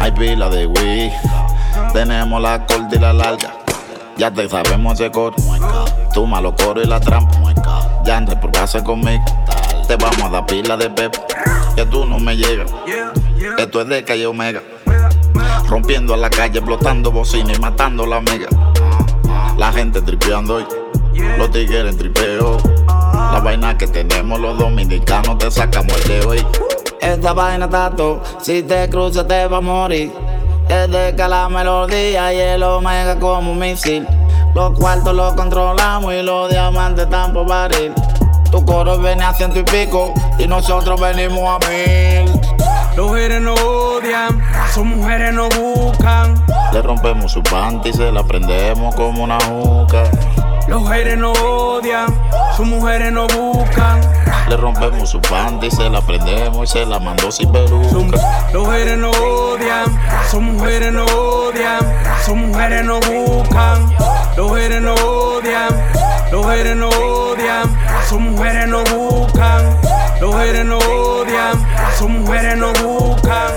Hay 0.00 0.12
pila 0.12 0.48
de 0.48 0.66
Wii, 0.66 1.12
tenemos 1.92 2.40
la 2.40 2.64
corta 2.66 2.94
y 2.94 2.98
la 2.98 3.12
larga. 3.12 3.52
Ya 4.16 4.30
te 4.30 4.48
sabemos 4.48 4.94
ese 4.94 5.10
coro, 5.10 5.36
tú 6.18 6.26
malo 6.26 6.52
coro 6.56 6.82
y 6.82 6.84
la 6.84 6.98
trampa. 6.98 7.30
Ya 8.04 8.16
antes 8.16 8.34
por 8.36 8.50
base 8.50 8.82
conmigo, 8.82 9.22
te 9.86 9.94
vamos 9.94 10.20
a 10.20 10.28
dar 10.28 10.46
pila 10.46 10.76
de 10.76 10.90
pepa. 10.90 11.20
Que 11.76 11.86
tú 11.86 12.04
no 12.06 12.18
me 12.18 12.36
llegas, 12.36 12.68
esto 13.56 13.80
es 13.82 13.88
de 13.88 14.02
calle 14.02 14.26
Omega. 14.26 14.60
Rompiendo 15.68 16.14
a 16.14 16.16
la 16.16 16.28
calle, 16.28 16.58
explotando 16.58 17.12
bocina 17.12 17.52
y 17.54 17.58
matando 17.60 18.04
la 18.04 18.20
mega. 18.20 18.48
La 19.56 19.72
gente 19.72 20.02
tripeando 20.02 20.56
hoy, 20.56 20.66
los 21.38 21.52
tigres 21.52 21.92
en 21.92 21.96
tripeo. 21.96 22.56
La 23.32 23.38
vaina 23.38 23.78
que 23.78 23.86
tenemos 23.86 24.40
los 24.40 24.58
dominicanos 24.58 25.38
te 25.38 25.52
sacamos 25.52 25.94
el 26.02 26.08
de 26.08 26.26
hoy. 26.26 26.46
Esta 27.00 27.32
vaina 27.32 27.70
tato, 27.70 28.20
si 28.40 28.64
te 28.64 28.90
cruza 28.90 29.24
te 29.24 29.46
va 29.46 29.58
a 29.58 29.60
morir. 29.60 30.10
Es 30.68 30.90
de 30.90 31.14
que 31.14 31.28
la 31.28 31.48
melodía 31.48 32.34
y 32.34 32.38
el 32.38 32.62
omega 32.64 33.16
como 33.20 33.52
un 33.52 33.58
misil. 33.60 34.04
Los 34.54 34.78
cuartos 34.78 35.14
los 35.14 35.34
controlamos 35.34 36.12
y 36.14 36.22
los 36.22 36.50
diamantes 36.50 37.04
están 37.04 37.32
por 37.32 37.46
barril. 37.46 37.92
Tu 38.50 38.64
coro 38.64 38.98
viene 38.98 39.24
a 39.24 39.34
ciento 39.34 39.58
y 39.58 39.62
pico 39.62 40.14
y 40.38 40.46
nosotros 40.46 41.00
venimos 41.00 41.40
a 41.48 41.68
mil. 41.68 42.40
Los 42.96 43.12
haters 43.12 43.40
no 43.40 43.54
odian, 43.54 44.42
son 44.74 44.88
mujeres 44.88 45.32
no 45.32 45.48
buscan. 45.50 46.44
Le 46.72 46.82
rompemos 46.82 47.30
su 47.30 47.42
panty 47.42 47.90
y 47.90 47.92
se 47.92 48.10
la 48.10 48.24
prendemos 48.24 48.94
como 48.94 49.22
una 49.22 49.38
juca. 49.40 50.04
Los 50.66 50.88
haters 50.88 51.18
no 51.18 51.32
odian, 51.32 52.06
son 52.56 52.70
mujeres 52.70 53.12
no 53.12 53.26
buscan. 53.28 54.00
Le 54.48 54.56
rompemos 54.56 55.10
su 55.10 55.20
panty 55.20 55.66
y 55.66 55.70
se 55.70 55.90
la 55.90 56.00
prendemos 56.00 56.70
y 56.70 56.72
se 56.72 56.86
la 56.86 56.98
mandó 56.98 57.30
sin 57.30 57.52
peluca. 57.52 58.16
los 58.50 58.66
haters 58.66 58.96
no 58.96 59.10
odian, 59.10 59.84
son 60.30 60.44
mujeres 60.54 60.90
no 60.90 61.04
odian, 61.04 61.80
son 62.24 62.48
mujeres 62.48 62.82
no 62.82 62.98
buscan. 63.00 63.94
Los 64.38 64.50
haters 64.52 64.80
no 64.80 64.94
odian, 64.94 65.68
los 66.32 66.46
haters 66.46 66.76
no 66.76 66.88
odian, 66.88 67.78
son 68.08 68.22
mujeres 68.22 68.68
no 68.68 68.84
buscan. 68.84 69.80
Los 70.18 70.34
haters 70.34 70.64
no 70.64 70.78
odian, 70.78 71.66
son 71.98 72.22
mujeres 72.22 72.56
no 72.56 72.72
buscan. 72.72 73.52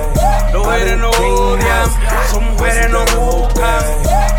Los 0.51 0.67
haters 0.67 0.97
no 0.97 1.09
odian, 1.09 1.89
son 2.29 2.43
mujeres 2.51 2.89
no 2.89 3.05
buscan. 3.15 3.83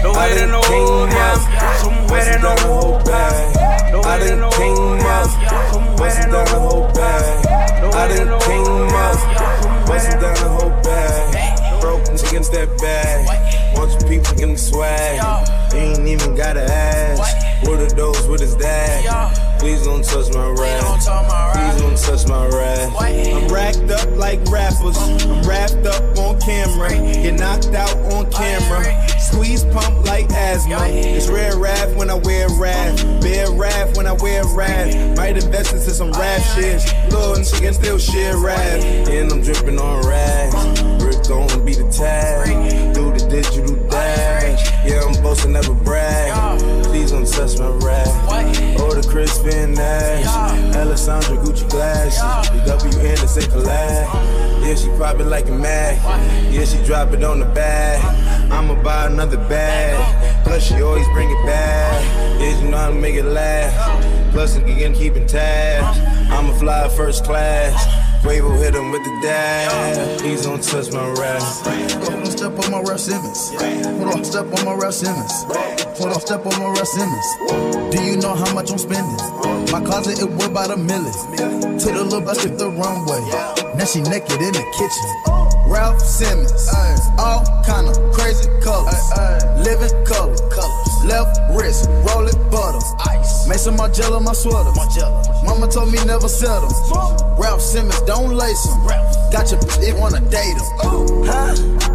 Los 0.02 0.18
haters 0.18 0.48
no 0.48 0.60
odian, 0.60 1.40
son 1.80 1.94
mujeres 2.02 2.40
no 2.42 2.50
buscan. 2.50 3.90
Los 3.90 4.06
haters 4.06 4.36
no 4.36 4.48
odian, 4.50 5.30
son 5.72 5.82
mujeres 5.82 5.82
no 5.82 5.86
buscan. 5.86 5.91
Los 6.02 6.16
haters 6.16 6.32
no 6.32 6.68
odian, 6.68 7.22
son 7.22 7.94
mujeres 9.86 10.14
no 10.14 10.20
down 10.20 10.34
the 10.34 10.48
whole 10.48 10.70
bag. 10.82 11.80
Broken 11.80 12.16
chickens 12.16 12.50
that 12.50 12.68
bag. 12.78 13.76
Bunch 13.76 14.02
of 14.02 14.08
people 14.08 14.34
getting 14.34 14.56
swag. 14.56 15.22
You 15.72 15.78
ain't 15.78 16.08
even 16.08 16.34
gotta 16.34 16.64
ask. 16.64 17.68
What 17.68 17.78
are 17.78 17.94
those? 17.94 18.26
What 18.26 18.40
is 18.40 18.56
that? 18.56 19.58
Please 19.60 19.84
don't 19.84 20.04
touch 20.04 20.34
my 20.34 20.48
Raf. 20.48 21.06
Please 21.54 21.80
don't 21.80 21.96
touch 21.96 22.26
my 22.28 22.46
Raf. 22.48 22.92
I'm 22.98 23.46
racked 23.46 23.88
up 23.88 24.10
like 24.16 24.40
rappers. 24.50 24.98
I'm 24.98 25.42
wrapped 25.42 25.86
up 25.86 26.18
on 26.18 26.40
camera. 26.40 26.90
Get 26.90 27.38
knocked 27.38 27.74
out 27.76 27.96
on 28.12 28.28
camera. 28.32 28.82
Squeeze 29.32 29.64
pump 29.64 30.06
like 30.06 30.30
asthma. 30.30 30.86
It's 30.88 31.28
rare 31.28 31.56
rap 31.56 31.88
when 31.96 32.10
I 32.10 32.14
wear 32.14 32.48
rap. 32.60 32.96
Bear 33.22 33.50
rap 33.50 33.96
when 33.96 34.06
I 34.06 34.12
wear 34.12 34.44
rap. 34.54 35.16
Might 35.16 35.36
invest 35.36 35.72
into 35.72 35.90
some 35.90 36.12
rap 36.12 36.42
shit. 36.54 36.84
Little 37.10 37.42
chicken 37.42 37.72
still 37.72 37.98
share 37.98 38.36
rap. 38.36 38.82
And 39.08 39.32
I'm 39.32 39.40
dripping 39.40 39.78
on 39.78 40.06
rap. 40.06 40.52
Rick 41.02 41.26
gonna 41.26 41.58
be 41.64 41.74
the 41.74 41.88
tag. 41.90 42.94
Do 42.94 43.10
the 43.10 43.26
digital 43.30 43.74
dash. 43.88 44.70
Yeah, 44.84 45.00
I'm 45.06 45.14
to 45.36 45.48
never 45.48 45.72
brag. 45.72 46.60
Please 46.84 47.10
don't 47.10 47.26
touch 47.26 47.58
my 47.58 47.68
Raf. 47.68 48.08
Or 48.80 48.94
the 48.94 49.06
Chris 49.08 49.42
Nash. 49.42 50.76
Alessandra 50.76 51.36
Gucci 51.38 51.68
glasses. 51.70 52.20
The 52.66 53.16
to 53.16 53.28
say 53.28 53.40
collab. 53.42 54.42
Yeah, 54.62 54.74
she 54.74 54.88
probably 54.96 55.24
like 55.24 55.48
a 55.48 55.52
mad. 55.52 56.52
Yeah, 56.52 56.64
she 56.64 56.84
drop 56.84 57.12
it 57.12 57.24
on 57.24 57.40
the 57.40 57.46
bag. 57.46 58.21
I'ma 58.52 58.80
buy 58.82 59.06
another 59.06 59.38
bag. 59.48 60.44
Plus, 60.44 60.62
she 60.62 60.82
always 60.82 61.06
bring 61.08 61.30
it 61.30 61.46
back. 61.46 62.04
Yeah, 62.40 62.60
you 62.60 62.68
know 62.70 62.76
how 62.76 62.88
to 62.88 62.94
make 62.94 63.14
it 63.14 63.24
laugh. 63.24 64.32
Plus, 64.32 64.56
again, 64.56 64.94
keeping 64.94 65.26
tabs. 65.26 65.98
I'ma 66.30 66.52
fly 66.54 66.88
first 66.90 67.24
class. 67.24 67.74
Quavo 68.22 68.56
hit 68.58 68.74
him 68.74 68.92
with 68.92 69.02
the 69.02 69.20
dash. 69.22 70.20
Please 70.20 70.42
don't 70.44 70.62
touch 70.62 70.92
my 70.92 71.08
Raf. 71.20 72.31
Step 72.42 72.58
on 72.58 72.70
my 72.72 72.80
Raf 72.80 72.98
Simons. 72.98 73.54
Hold 73.54 74.18
on, 74.18 74.24
step 74.24 74.46
on 74.58 74.64
my 74.64 74.74
Raf 74.74 74.92
Simons. 74.92 75.44
Hold 75.94 76.10
on, 76.10 76.20
step 76.20 76.44
on 76.44 76.58
my 76.58 76.74
Raf 76.74 76.88
Simons. 76.90 77.94
Do 77.94 78.02
you 78.02 78.16
know 78.16 78.34
how 78.34 78.52
much 78.52 78.72
I'm 78.72 78.78
spending? 78.78 79.14
My 79.70 79.78
closet 79.78 80.18
it 80.18 80.28
worth 80.28 80.50
about 80.50 80.72
a 80.72 80.76
million. 80.76 81.14
Took 81.78 81.94
the 81.94 82.02
little 82.02 82.34
to 82.34 82.48
the 82.50 82.66
runway. 82.66 83.22
Now 83.78 83.84
she 83.86 84.02
naked 84.02 84.42
in 84.42 84.58
the 84.58 84.64
kitchen. 84.74 85.06
Raf 85.70 86.02
Simons, 86.02 86.50
all 87.14 87.46
kind 87.62 87.86
of 87.86 87.94
crazy 88.10 88.50
colors, 88.58 88.98
living 89.62 89.94
color, 90.02 90.34
colors. 90.50 91.04
left 91.06 91.38
wrist, 91.54 91.86
roll 92.10 92.26
it 92.26 92.34
butter, 92.50 92.82
ice, 93.06 93.46
make 93.46 93.62
some 93.62 93.76
my 93.76 93.86
sweater. 94.34 94.74
Mama 95.46 95.70
told 95.70 95.92
me 95.92 96.04
never 96.06 96.26
settle. 96.26 96.74
Raf 97.38 97.60
Simons, 97.60 98.02
don't 98.02 98.34
lace 98.34 98.66
him. 98.66 98.82
Got 99.30 99.54
your 99.54 99.60
it 99.78 99.94
wanna 99.94 100.18
date 100.26 100.58
him. 100.58 100.66
Huh? 101.30 101.91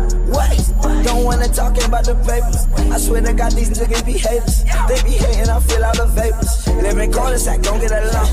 Don't 1.04 1.24
wanna 1.24 1.48
talk 1.48 1.78
about 1.84 2.06
the 2.06 2.16
papers. 2.24 2.68
I 2.92 2.98
swear 2.98 3.22
to 3.22 3.34
God, 3.34 3.52
these 3.54 3.70
niggas 3.70 4.06
be 4.06 4.14
haters. 4.14 4.64
They 4.88 5.02
be 5.04 5.16
hating, 5.16 5.50
I 5.50 5.60
feel 5.60 5.84
all 5.84 5.96
the 5.96 6.08
vapors. 6.08 6.68
Live 6.68 6.98
in 6.98 7.12
cul-de-sac, 7.12 7.62
don't 7.62 7.80
get 7.80 7.92
along. 7.92 8.30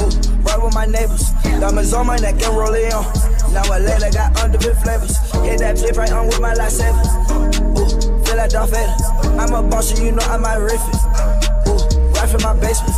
Ooh, 0.00 0.42
right 0.42 0.62
with 0.62 0.74
my 0.74 0.86
neighbors. 0.86 1.30
Diamonds 1.60 1.92
on 1.92 2.06
my 2.06 2.16
neck 2.16 2.40
and 2.42 2.56
roll 2.56 2.74
it 2.74 2.92
on. 2.92 3.04
Now 3.52 3.64
I 3.72 3.78
later 3.78 4.10
got 4.12 4.34
underbit 4.36 4.82
flavors. 4.82 5.16
Hit 5.44 5.60
that 5.60 5.78
flip 5.78 5.96
right 5.96 6.12
on 6.12 6.26
with 6.26 6.40
my 6.40 6.54
lightsaber. 6.54 7.04
Ooh, 7.76 8.24
feel 8.24 8.36
like 8.36 8.46
like 8.46 8.52
Darth 8.52 8.70
Vader. 8.70 9.40
I'm 9.40 9.54
a 9.54 9.62
boss, 9.68 9.98
you 10.00 10.12
know 10.12 10.22
I 10.22 10.36
might 10.36 10.56
riff 10.56 10.80
it. 10.80 10.96
Ooh, 11.68 12.10
right 12.12 12.28
from 12.28 12.42
my 12.42 12.54
basement. 12.60 12.94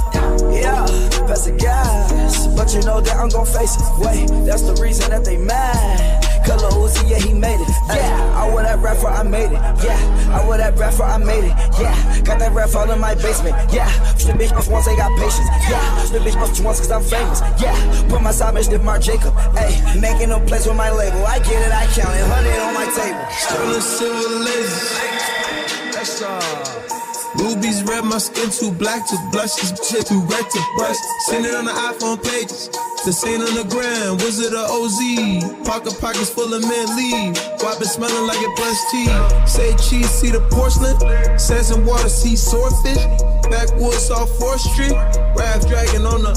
Yeah, 0.52 0.84
pass 1.26 1.46
the 1.46 1.56
gas. 1.58 2.46
But 2.56 2.74
you 2.74 2.82
know 2.82 3.00
that 3.00 3.16
I'm 3.16 3.28
gon' 3.28 3.46
face 3.46 3.76
it. 3.76 3.86
Wait, 3.98 4.28
that's 4.46 4.62
the 4.62 4.74
reason 4.82 5.10
that 5.10 5.24
they 5.24 5.36
mad. 5.36 6.27
Color 6.48 6.72
Uzi, 6.80 7.10
yeah, 7.10 7.18
he 7.18 7.34
made 7.34 7.60
it. 7.60 7.68
Yeah, 7.92 8.40
I 8.40 8.48
wear 8.48 8.64
that 8.64 8.78
rapper, 8.78 9.06
I 9.06 9.22
made 9.22 9.52
it. 9.52 9.60
Yeah, 9.84 10.00
I 10.32 10.40
wear 10.48 10.56
that 10.56 10.78
rapper, 10.78 11.02
I 11.02 11.18
made 11.18 11.44
it. 11.44 11.52
Yeah, 11.76 11.92
got 12.24 12.38
that 12.38 12.52
rap 12.56 12.74
all 12.74 12.90
in 12.90 12.98
my 12.98 13.14
basement. 13.14 13.54
Yeah, 13.70 13.92
the 14.24 14.32
bitch 14.32 14.56
off 14.56 14.66
once, 14.66 14.86
they 14.86 14.96
got 14.96 15.12
patience. 15.20 15.44
Yeah, 15.68 15.84
the 16.08 16.20
bitch 16.24 16.40
off 16.40 16.58
once, 16.64 16.80
cause 16.80 16.90
I'm 16.90 17.02
famous. 17.02 17.42
Yeah, 17.60 17.76
put 18.08 18.22
my 18.22 18.30
side 18.30 18.54
bitch, 18.54 18.82
Marc 18.82 19.02
Jacob. 19.02 19.36
Hey, 19.52 19.76
making 20.00 20.30
a 20.32 20.40
place 20.40 20.66
with 20.66 20.76
my 20.76 20.90
label. 20.90 21.20
I 21.26 21.38
get 21.40 21.60
it, 21.60 21.70
I 21.70 21.84
count 21.92 22.16
it. 22.16 22.24
100 22.24 22.64
on 22.64 22.72
my 22.72 22.88
table. 22.96 23.20
Sterling 23.28 23.84
silver 23.84 24.40
lasers. 24.48 25.18
That's. 25.92 26.88
Rubies 27.36 27.84
red, 27.84 28.04
my 28.04 28.16
skin 28.16 28.48
too 28.48 28.72
black 28.72 29.06
to 29.06 29.16
blush. 29.30 29.54
This 29.56 29.76
shit 29.86 30.06
too 30.06 30.20
red 30.22 30.48
to 30.48 30.60
bust. 30.78 31.00
Send 31.26 31.44
it 31.44 31.54
on 31.54 31.66
the 31.66 31.72
iPhone 31.72 32.16
pages. 32.24 32.70
The 33.04 33.12
same 33.12 33.40
on 33.40 33.54
the 33.54 33.64
gram, 33.64 34.18
Wizard 34.18 34.52
of 34.52 34.68
OZ. 34.68 34.98
Pocket 35.64 35.96
pockets 36.00 36.28
full 36.28 36.52
of 36.52 36.60
mint 36.60 36.90
leave. 36.98 37.32
Wop 37.62 37.80
it 37.80 37.86
smelling 37.86 38.26
like 38.26 38.42
it 38.42 38.52
brushed 38.58 38.84
tea. 38.90 39.08
Say 39.46 39.70
cheese, 39.78 40.10
see 40.10 40.30
the 40.30 40.42
porcelain. 40.50 40.98
Sands 41.38 41.70
and 41.70 41.86
water, 41.86 42.08
see 42.10 42.36
swordfish. 42.36 43.00
Backwoods 43.48 44.10
off 44.10 44.28
4th 44.36 44.60
Street. 44.60 44.92
Raft 45.38 45.68
dragon 45.68 46.04
on 46.04 46.26
the 46.26 46.34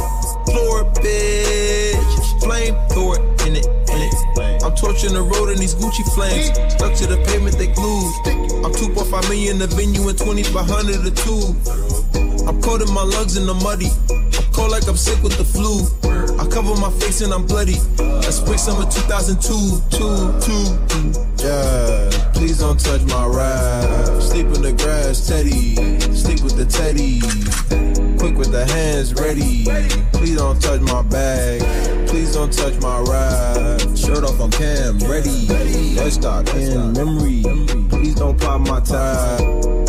floor, 0.53 0.85
bitch. 1.01 2.21
Flame 2.39 2.77
throw 2.93 3.19
it 3.19 3.21
in 3.47 3.57
it, 3.57 3.67
in 3.91 3.99
it. 4.07 4.63
I'm 4.63 4.75
torching 4.77 5.11
the 5.17 5.23
road 5.23 5.49
in 5.49 5.57
these 5.57 5.75
Gucci 5.75 6.05
flames. 6.13 6.55
Stuck 6.71 6.93
to 7.01 7.07
the 7.09 7.17
pavement, 7.25 7.57
they 7.57 7.67
glued. 7.73 8.13
I'm 8.63 8.71
2.5 8.71 9.11
million 9.27 9.57
the 9.57 9.67
venue 9.67 10.07
and 10.07 10.17
2500 10.17 11.03
the 11.03 11.11
two. 11.11 11.41
I'm 12.47 12.61
coating 12.61 12.93
my 12.93 13.03
lungs 13.03 13.35
in 13.35 13.45
the 13.45 13.55
muddy. 13.55 13.89
Cold 14.61 14.73
like 14.73 14.87
I'm 14.87 14.95
sick 14.95 15.23
with 15.23 15.35
the 15.39 15.43
flu. 15.43 15.89
I 16.37 16.45
cover 16.45 16.79
my 16.79 16.91
face 16.99 17.21
and 17.21 17.33
I'm 17.33 17.47
bloody. 17.47 17.79
That's 18.21 18.35
spring 18.35 18.59
summer 18.59 18.85
2002. 18.85 19.41
Two, 19.89 20.37
two, 20.37 20.65
two. 20.85 21.07
Yeah, 21.43 22.07
please 22.31 22.59
don't 22.59 22.79
touch 22.79 23.01
my 23.05 23.25
ride. 23.25 24.21
Sleep 24.21 24.45
in 24.45 24.61
the 24.61 24.73
grass, 24.73 25.27
Teddy. 25.27 25.73
Sleep 26.13 26.41
with 26.41 26.57
the 26.57 26.65
Teddy. 26.65 27.21
Quick 28.19 28.37
with 28.37 28.51
the 28.51 28.67
hands 28.67 29.15
ready. 29.15 29.65
Please 30.13 30.37
don't 30.37 30.61
touch 30.61 30.81
my 30.81 31.01
bag. 31.01 31.61
Please 32.07 32.35
don't 32.35 32.53
touch 32.53 32.79
my 32.81 32.99
ride. 32.99 33.97
Shirt 33.97 34.23
off 34.23 34.39
on 34.39 34.51
cam, 34.51 34.99
ready. 34.99 35.95
Let's 35.95 36.15
start 36.15 36.53
in 36.53 36.93
memory. 36.93 37.41
Please 37.89 38.13
don't 38.13 38.39
pop 38.39 38.61
my 38.61 38.79
tie. 38.79 39.80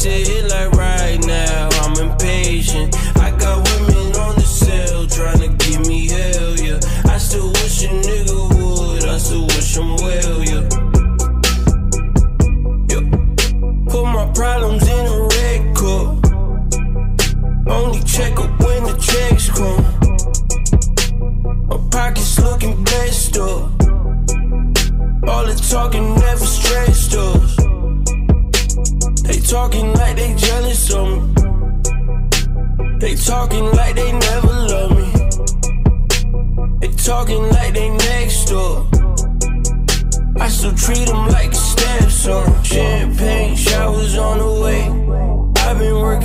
To 0.00 0.08
hit 0.08 0.48
like 0.48 0.69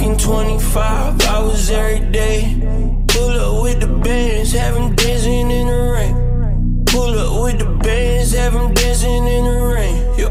working 0.06 0.18
25 0.18 1.22
hours 1.22 1.70
every 1.70 2.12
day. 2.12 2.60
Pull 3.08 3.40
up 3.40 3.64
with 3.64 3.80
the 3.80 3.88
bands, 3.88 4.52
have 4.54 4.76
them 4.76 4.96
dancing 4.96 5.52
in 5.52 5.68
the 5.68 5.92
rain. 5.94 6.84
Pull 6.86 7.18
up 7.18 7.44
with 7.44 7.60
the 7.60 7.66
bands, 7.84 8.34
have 8.34 8.54
them 8.54 8.74
dancing 8.74 9.28
in 9.28 9.46
the 9.46 9.66
rain. 9.74 10.20
Yo. 10.20 10.30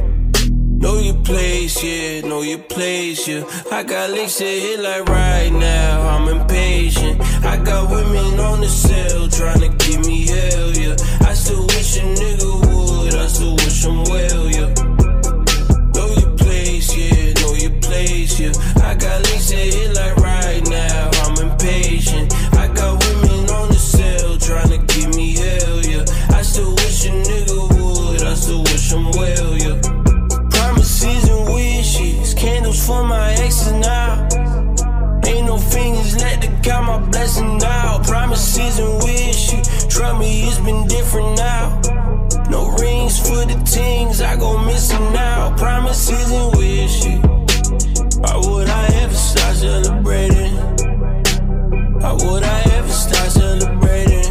Know 0.78 0.98
your 0.98 1.16
place, 1.24 1.82
yeah, 1.82 2.20
know 2.20 2.42
your 2.42 2.58
place, 2.58 3.26
yeah. 3.26 3.42
I 3.72 3.82
got 3.84 4.10
licks 4.10 4.36
to 4.36 4.44
hit 4.44 4.80
like 4.80 5.08
right 5.08 5.50
now, 5.50 6.08
I'm 6.08 6.28
impatient. 6.28 7.22
I 7.42 7.56
got 7.56 7.90
women 7.90 8.38
on 8.38 8.60
the 8.60 8.68
cell 8.68 9.28
trying 9.28 9.60
to 9.60 9.68
give 9.78 10.06
me 10.06 10.26
hell, 10.26 10.70
yeah. 10.72 10.96
I 11.20 11.32
still 11.32 11.62
wish 11.66 11.96
a 11.96 12.02
nigga 12.02 12.50
would, 12.66 13.14
I 13.14 13.26
still 13.28 13.54
wish 13.54 13.84
him 13.84 14.04
well, 14.04 14.50
yeah. 14.50 14.53
To 19.54 19.76
hit 19.76 19.94
like 19.94 20.16
right 20.16 20.62
now, 20.68 21.10
I'm 21.24 21.50
impatient. 21.50 22.32
I 22.54 22.68
got 22.68 23.02
women 23.04 23.50
on 23.50 23.68
the 23.68 23.78
cell 23.78 24.36
trying 24.38 24.70
to 24.70 24.78
give 24.92 25.14
me 25.14 25.36
hell, 25.36 25.80
yeah. 25.84 26.04
I 26.36 26.42
still 26.42 26.72
wish 26.74 27.06
a 27.06 27.10
nigga 27.10 27.58
would, 27.74 28.22
I 28.22 28.34
still 28.34 28.62
wish 28.62 28.92
him 28.92 29.10
well, 29.12 29.56
yeah. 29.56 29.78
Promises 30.50 31.28
and 31.28 31.54
wishes, 31.54 32.34
candles 32.34 32.84
for 32.84 33.04
my 33.04 33.32
exes 33.32 33.72
now. 33.72 34.28
Ain't 35.26 35.46
no 35.46 35.58
fingers 35.58 36.16
let 36.20 36.42
to 36.42 36.48
count 36.62 36.86
my 36.86 36.98
blessing 37.10 37.58
now. 37.58 38.02
Promises 38.02 38.78
and 38.78 39.02
wishes, 39.02 39.86
trust 39.86 40.18
me, 40.18 40.48
it's 40.48 40.58
been 40.60 40.86
different 40.86 41.36
now. 41.38 41.80
No 42.50 42.70
rings 42.76 43.18
for 43.18 43.46
the 43.46 43.58
things 43.66 44.20
I 44.20 44.36
go 44.36 44.58
missing 44.64 45.12
now. 45.12 45.56
Promises 45.56 46.30
and 46.30 46.56
wishes. 46.56 47.20
Why 48.18 48.36
would 48.36 48.68
I 48.68 48.86
ever 49.02 49.14
celebrating? 49.64 50.54
Why 52.00 52.12
would 52.12 52.44
I 52.56 52.60
ever 52.76 52.94
start 53.04 53.30
celebrating? 53.40 54.26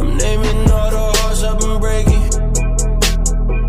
I'm 0.00 0.10
naming 0.24 0.70
all 0.76 0.90
the 0.96 1.04
hearts 1.18 1.42
I've 1.48 1.58
been 1.62 1.80
breaking. 1.80 2.26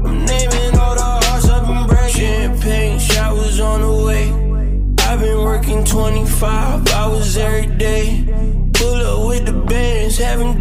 I'm 0.07 0.19
naming 0.31 0.73
all 0.83 0.95
the 1.01 1.09
hearts 1.23 1.47
I've 1.55 1.65
been 1.69 1.85
breaking. 1.87 2.19
Champagne 2.19 2.99
showers 2.99 3.59
on 3.61 3.79
the 3.85 3.95
way. 4.07 4.25
I've 5.07 5.21
been 5.21 5.41
working 5.51 5.85
25 5.85 6.87
hours 6.97 7.37
every 7.37 7.67
day. 7.77 8.25
Pull 8.73 8.99
up 9.11 9.27
with 9.29 9.45
the 9.45 9.57
bands, 9.71 10.17
have 10.17 10.41
'em 10.41 10.59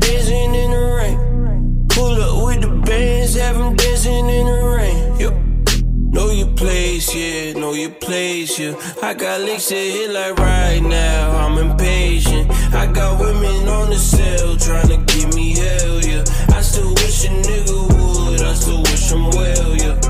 your 7.88 7.98
place, 8.00 8.58
yeah. 8.58 8.74
I 9.02 9.14
got 9.14 9.40
licks 9.40 9.68
to 9.68 9.74
hit 9.74 10.10
like 10.10 10.36
right 10.38 10.80
now, 10.80 11.30
I'm 11.30 11.58
impatient. 11.58 12.50
I 12.74 12.90
got 12.92 13.20
women 13.20 13.68
on 13.68 13.90
the 13.90 13.96
cell 13.96 14.56
trying 14.56 14.88
to 14.88 14.96
give 15.12 15.34
me 15.34 15.56
hell, 15.56 16.00
yeah. 16.00 16.24
I 16.50 16.60
still 16.60 16.92
wish 16.94 17.24
a 17.24 17.28
nigga 17.28 18.30
would, 18.30 18.42
I 18.42 18.52
still 18.54 18.82
wish 18.82 19.10
him 19.10 19.30
well, 19.30 19.76
yeah. 19.76 20.07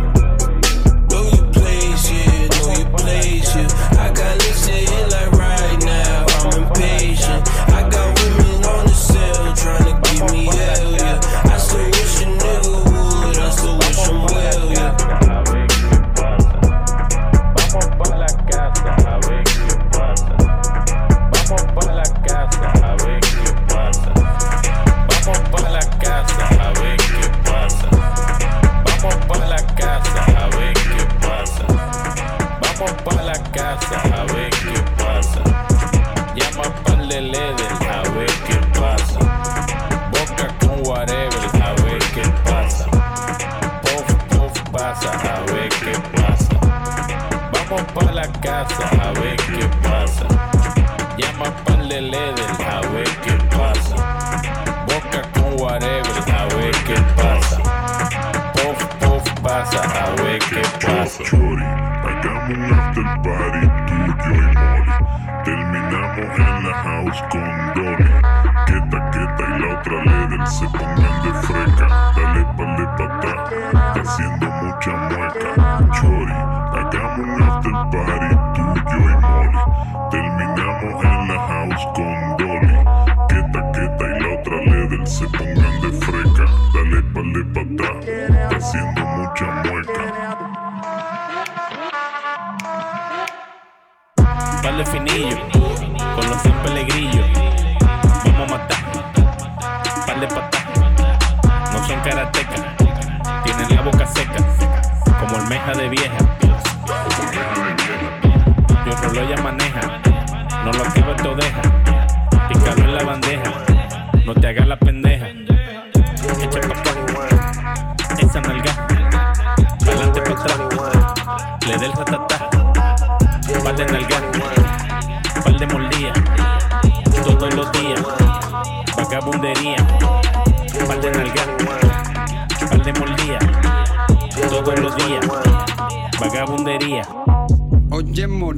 a 48.85 49.13
ver 49.21 49.37
qué 49.37 49.69
pasa. 49.83 50.27
Llama 51.17 51.51
pan 51.65 51.89
de 51.89 52.01
Leder, 52.01 52.51
a 52.67 52.81
ver 52.93 53.09
qué 53.25 53.33
pasa. 53.57 53.97
Boca 54.87 55.23
con 55.33 55.61
whatever, 55.61 56.35
a 56.35 56.47
ver 56.55 56.77
qué 56.87 56.95
pasa. 57.17 57.59
Puff, 58.55 58.85
puff, 59.01 59.25
pasa, 59.43 59.81
a 59.83 60.23
ver 60.23 60.39
qué 60.39 60.63
pasa. 60.85 61.25
Chori, 61.25 61.65
hagamos 61.65 62.51
un 62.51 62.73
after 62.73 63.05
party, 63.23 63.67
tú, 63.87 63.95
y 63.95 64.41
Mori. 64.59 64.93
Terminamos 65.45 66.39
en 66.39 66.69
la 66.69 66.75
house 66.85 67.23
con 67.31 67.75
Donnie. 67.75 68.21
Queta, 68.67 69.11
queta 69.11 69.45
y 69.57 69.61
la 69.61 69.79
otra 69.79 70.05
Leder 70.05 70.47
se 70.47 70.67
pongan 70.69 71.23
de 71.23 71.33
frente. 71.47 71.58
De 94.79 94.87
finillo, 94.87 95.37
con 96.15 96.31
los 96.31 96.41
100 96.41 96.55
pelegrillos. 96.63 97.27
Vamos 98.25 98.49
a 98.49 98.59
matar, 98.59 98.79
par 100.07 100.21
de 100.21 100.29
patas. 100.29 100.63
No 101.73 101.85
son 101.85 102.01
karatecas, 102.03 102.61
tienen 103.43 103.75
la 103.75 103.83
boca 103.83 104.07
seca, 104.07 104.37
como 105.19 105.37
almeja 105.37 105.73
de 105.73 105.89
vieja. 105.89 106.17
Yo 108.87 108.93
rolo 109.03 109.21
ella 109.21 109.43
maneja, 109.43 109.81
no 110.65 110.73
lo 110.73 110.85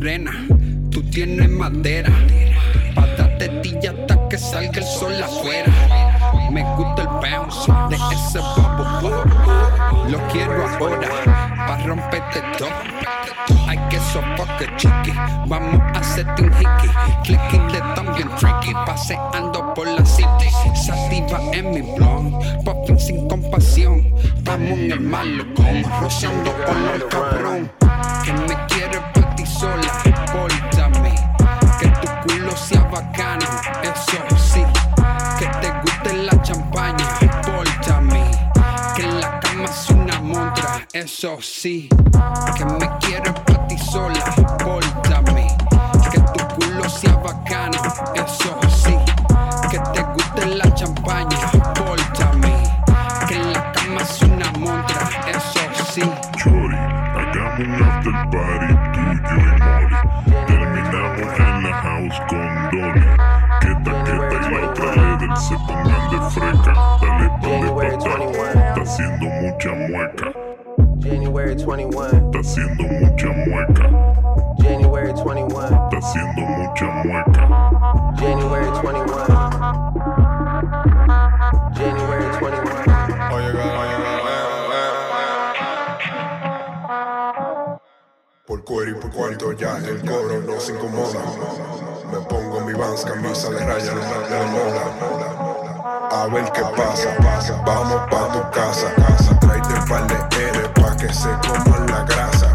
morena, 0.00 0.32
tú 0.90 1.02
tienes 1.02 1.48
madera. 1.50 2.10
Pa' 2.94 3.04
tilla 3.62 3.90
hasta 3.90 4.28
que 4.28 4.38
salga 4.38 4.78
el 4.78 4.84
sol 4.84 5.12
afuera. 5.22 5.70
Me 6.50 6.62
gusta 6.74 7.02
el 7.02 7.08
bounce 7.08 7.70
de 7.90 7.96
ese 8.14 8.38
pop 8.38 9.12
Lo 10.08 10.18
quiero 10.28 10.66
ahora, 10.66 11.08
pa' 11.66 11.76
romperte 11.84 12.40
todo. 12.56 12.70
Ay 13.68 13.78
que 13.90 13.98
sofoque 13.98 14.66
chiqui, 14.78 15.12
vamos 15.46 15.80
a 15.94 15.98
hacerte 15.98 16.42
un 16.44 16.52
hickey. 16.52 16.90
Clicking 17.24 17.68
de 17.68 17.80
también 17.94 18.28
tricky, 18.38 18.72
paseando 18.86 19.74
por 19.74 19.86
la 19.86 20.04
city. 20.06 20.48
Sativa 20.74 21.40
en 21.52 21.72
mi 21.72 21.82
blog, 21.82 22.64
popping 22.64 22.98
sin 22.98 23.28
compasión. 23.28 24.14
Vamos 24.44 24.78
en 24.78 24.92
el 24.92 25.00
malecón, 25.00 25.84
rociando 26.00 26.50
por 26.52 26.94
el 26.94 27.06
cabrón 27.08 27.79
só 41.20 41.38
se 41.42 41.89
por 88.70 89.10
cuarto 89.10 89.52
ya 89.52 89.78
el 89.78 90.00
coro 90.02 90.40
no 90.46 90.60
se 90.60 90.72
incomoda. 90.72 91.18
Me 92.12 92.20
pongo 92.20 92.60
mi 92.60 92.72
vans, 92.72 93.04
camisa 93.04 93.50
de 93.50 93.58
raya, 93.58 93.94
de 93.94 94.00
la 94.30 94.46
moda. 94.46 96.08
A 96.12 96.26
ver 96.28 96.44
qué 96.52 96.62
pasa, 96.76 97.16
pasa, 97.18 97.60
vamos 97.66 98.00
pa' 98.08 98.32
tu 98.32 98.40
casa. 98.52 98.94
casa. 98.94 99.40
Tráete 99.40 99.74
par 99.88 100.06
de 100.06 100.48
R 100.50 100.68
pa' 100.68 100.96
que 100.96 101.12
se 101.12 101.30
coman 101.48 101.86
la 101.88 102.04
grasa. 102.04 102.52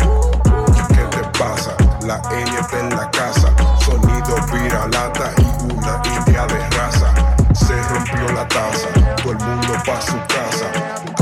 ¿Qué 0.88 1.17
te 1.17 1.38
pasa? 1.38 1.75
La 2.06 2.21
N 2.32 2.60
está 2.60 2.80
en 2.80 2.89
la 2.91 3.12
casa. 3.12 3.54
Sonido 3.80 4.36
piralata 4.51 5.34
y 5.38 5.73
una 5.73 6.01
india 6.17 6.45
de 6.47 6.69
raza. 6.78 7.13
Se 7.54 7.75
rompió 7.89 8.32
la 8.34 8.47
taza, 8.47 8.88
todo 9.21 9.34
el 9.34 9.38
mundo 9.39 9.73
pa' 9.86 9.99
su 9.99 10.17
casa. 10.34 10.71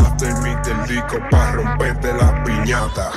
After 0.05 0.35
meet 0.43 0.63
del 0.63 0.85
disco 0.85 1.17
pa' 1.31 1.51
romperte 1.53 2.13
la 2.13 2.43
piñata. 2.43 3.11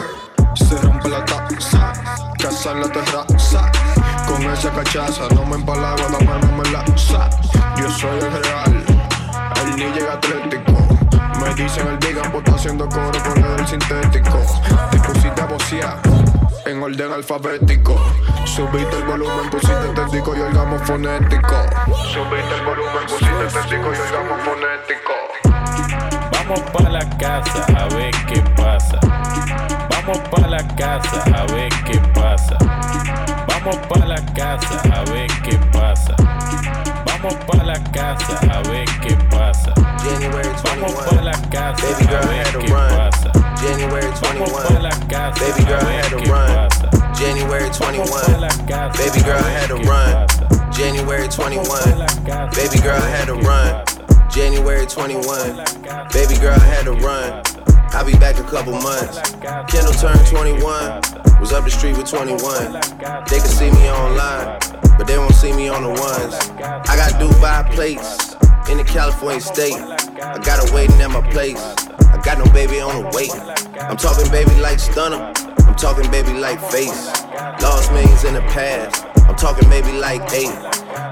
Se 0.68 0.76
rompe 0.78 1.08
la 1.08 1.24
taza, 1.24 1.92
casa 2.38 2.72
en 2.72 2.80
la 2.80 2.88
terraza. 2.88 3.70
Con 4.26 4.42
esa 4.42 4.70
cachaza 4.72 5.28
no 5.34 5.46
me 5.46 5.54
empalago, 5.54 6.02
dame 6.10 6.40
no 6.40 6.56
me 6.56 6.70
lanza. 6.70 7.30
Yo 7.76 7.88
soy 7.90 8.18
el 8.18 8.42
real, 8.42 8.84
el 9.62 9.76
ninja 9.76 10.12
atlético. 10.12 10.72
Me 11.40 11.54
dicen 11.54 11.86
el 11.86 11.98
digan, 12.00 12.32
pues 12.32 12.44
está 12.44 12.56
haciendo 12.56 12.88
coro 12.88 13.22
con 13.22 13.44
el 13.44 13.66
sintético. 13.66 14.40
Te 14.90 14.98
pusiste 14.98 15.40
a 15.40 15.46
vocear 15.46 15.98
en 16.64 16.82
orden 16.82 17.12
alfabético. 17.12 18.00
Subiste 18.44 18.96
el 18.96 19.04
volumen, 19.04 19.48
pusiste 19.50 19.88
tético 19.94 20.36
y 20.36 20.40
orgamo 20.40 20.78
fonético. 20.80 21.56
Subiste 22.12 22.54
el 22.58 22.64
volumen, 22.64 23.06
pusiste 23.08 23.60
tético 23.60 23.92
y 23.94 23.98
orgamo 23.98 24.36
fonético. 24.44 25.15
Vamos 26.48 26.60
pa' 26.70 26.88
la 26.90 27.00
casa 27.18 27.64
a 27.76 27.88
ver 27.94 28.14
qué 28.28 28.40
pasa. 28.56 29.00
Vamos 29.90 30.18
pa' 30.30 30.46
la 30.46 30.58
casa 30.76 31.22
a 31.34 31.44
ver 31.52 31.72
qué 31.84 31.98
pasa. 32.14 32.56
Vamos 33.48 33.76
pa' 33.88 34.04
la 34.06 34.16
casa 34.34 34.80
a 34.94 35.02
ver 35.10 35.26
qué 35.42 35.58
pasa. 35.72 36.14
Vamos 37.04 37.34
pa' 37.46 37.64
la 37.64 37.74
casa 37.90 38.38
a 38.52 38.62
ver 38.68 38.84
qué 39.02 39.16
pasa. 39.28 39.72
January 40.04 40.48
Vamos 40.64 40.94
21, 40.94 41.10
pa' 41.10 41.22
la 41.22 41.32
casa 41.50 41.82
baby 41.82 42.06
girl 42.06 42.22
a 42.22 42.26
ver 42.28 42.46
had 42.46 42.52
to 42.52 42.60
qué 42.60 42.72
run. 42.72 42.88
pasa. 42.90 43.32
January 43.60 44.06
Vamos 44.22 44.50
pa' 44.52 44.68
21, 44.68 44.82
la 44.82 44.90
casa 45.08 45.40
baby 45.40 45.64
girl 45.64 45.80
a 45.80 45.84
ver 45.84 46.00
had 46.00 46.10
to 46.10 46.16
qué 46.18 46.30
run. 46.30 46.46
pasa. 46.46 46.90
January 47.18 47.70
Vamos 47.80 48.10
pa' 48.10 48.22
21, 48.22 48.38
la 48.38 48.48
casa 48.68 48.98
baby 49.02 49.20
girl 49.24 49.38
a 49.38 49.42
ver 49.42 49.58
had 49.58 49.68
to 49.68 49.76
qué 49.78 49.88
run. 49.88 50.12
pasa. 50.14 50.70
January 50.70 51.28
21, 51.28 51.66
baby 52.54 52.78
girl 52.78 53.02
a 53.02 53.10
had 53.10 53.26
to 53.26 53.34
run. 53.34 53.95
January 54.30 54.86
21, 54.86 55.56
baby 56.12 56.36
girl 56.40 56.58
had 56.58 56.84
to 56.84 56.92
run. 56.92 57.42
I'll 57.92 58.04
be 58.04 58.12
back 58.18 58.38
a 58.38 58.42
couple 58.42 58.72
months. 58.72 59.18
Kendall 59.70 59.92
turned 59.94 60.26
21, 60.26 60.60
was 61.40 61.52
up 61.52 61.64
the 61.64 61.70
street 61.70 61.96
with 61.96 62.08
21. 62.08 62.72
They 63.30 63.38
can 63.38 63.48
see 63.48 63.70
me 63.70 63.90
online, 63.90 64.58
but 64.98 65.06
they 65.06 65.16
won't 65.18 65.34
see 65.34 65.52
me 65.52 65.68
on 65.68 65.82
the 65.82 65.88
ones. 65.88 66.34
I 66.60 66.96
got 66.96 67.12
Dubai 67.20 67.70
plates 67.72 68.34
in 68.70 68.78
the 68.78 68.84
California 68.84 69.40
state. 69.40 69.74
I 69.74 70.38
got 70.44 70.66
her 70.66 70.74
waiting 70.74 71.00
at 71.00 71.10
my 71.10 71.26
place. 71.30 71.62
I 72.10 72.20
got 72.24 72.38
no 72.38 72.50
baby 72.52 72.80
on 72.80 73.02
the 73.02 73.10
wait. 73.14 73.32
I'm 73.80 73.96
talking 73.96 74.30
baby 74.30 74.54
like 74.60 74.80
stunner. 74.80 75.32
Talking 75.76 76.10
baby 76.10 76.32
like 76.32 76.58
face. 76.70 77.06
Lost 77.60 77.92
millions 77.92 78.24
in 78.24 78.32
the 78.32 78.40
past. 78.48 79.04
I'm 79.28 79.36
talking 79.36 79.68
maybe 79.68 79.92
like 79.92 80.22
eight. 80.32 80.54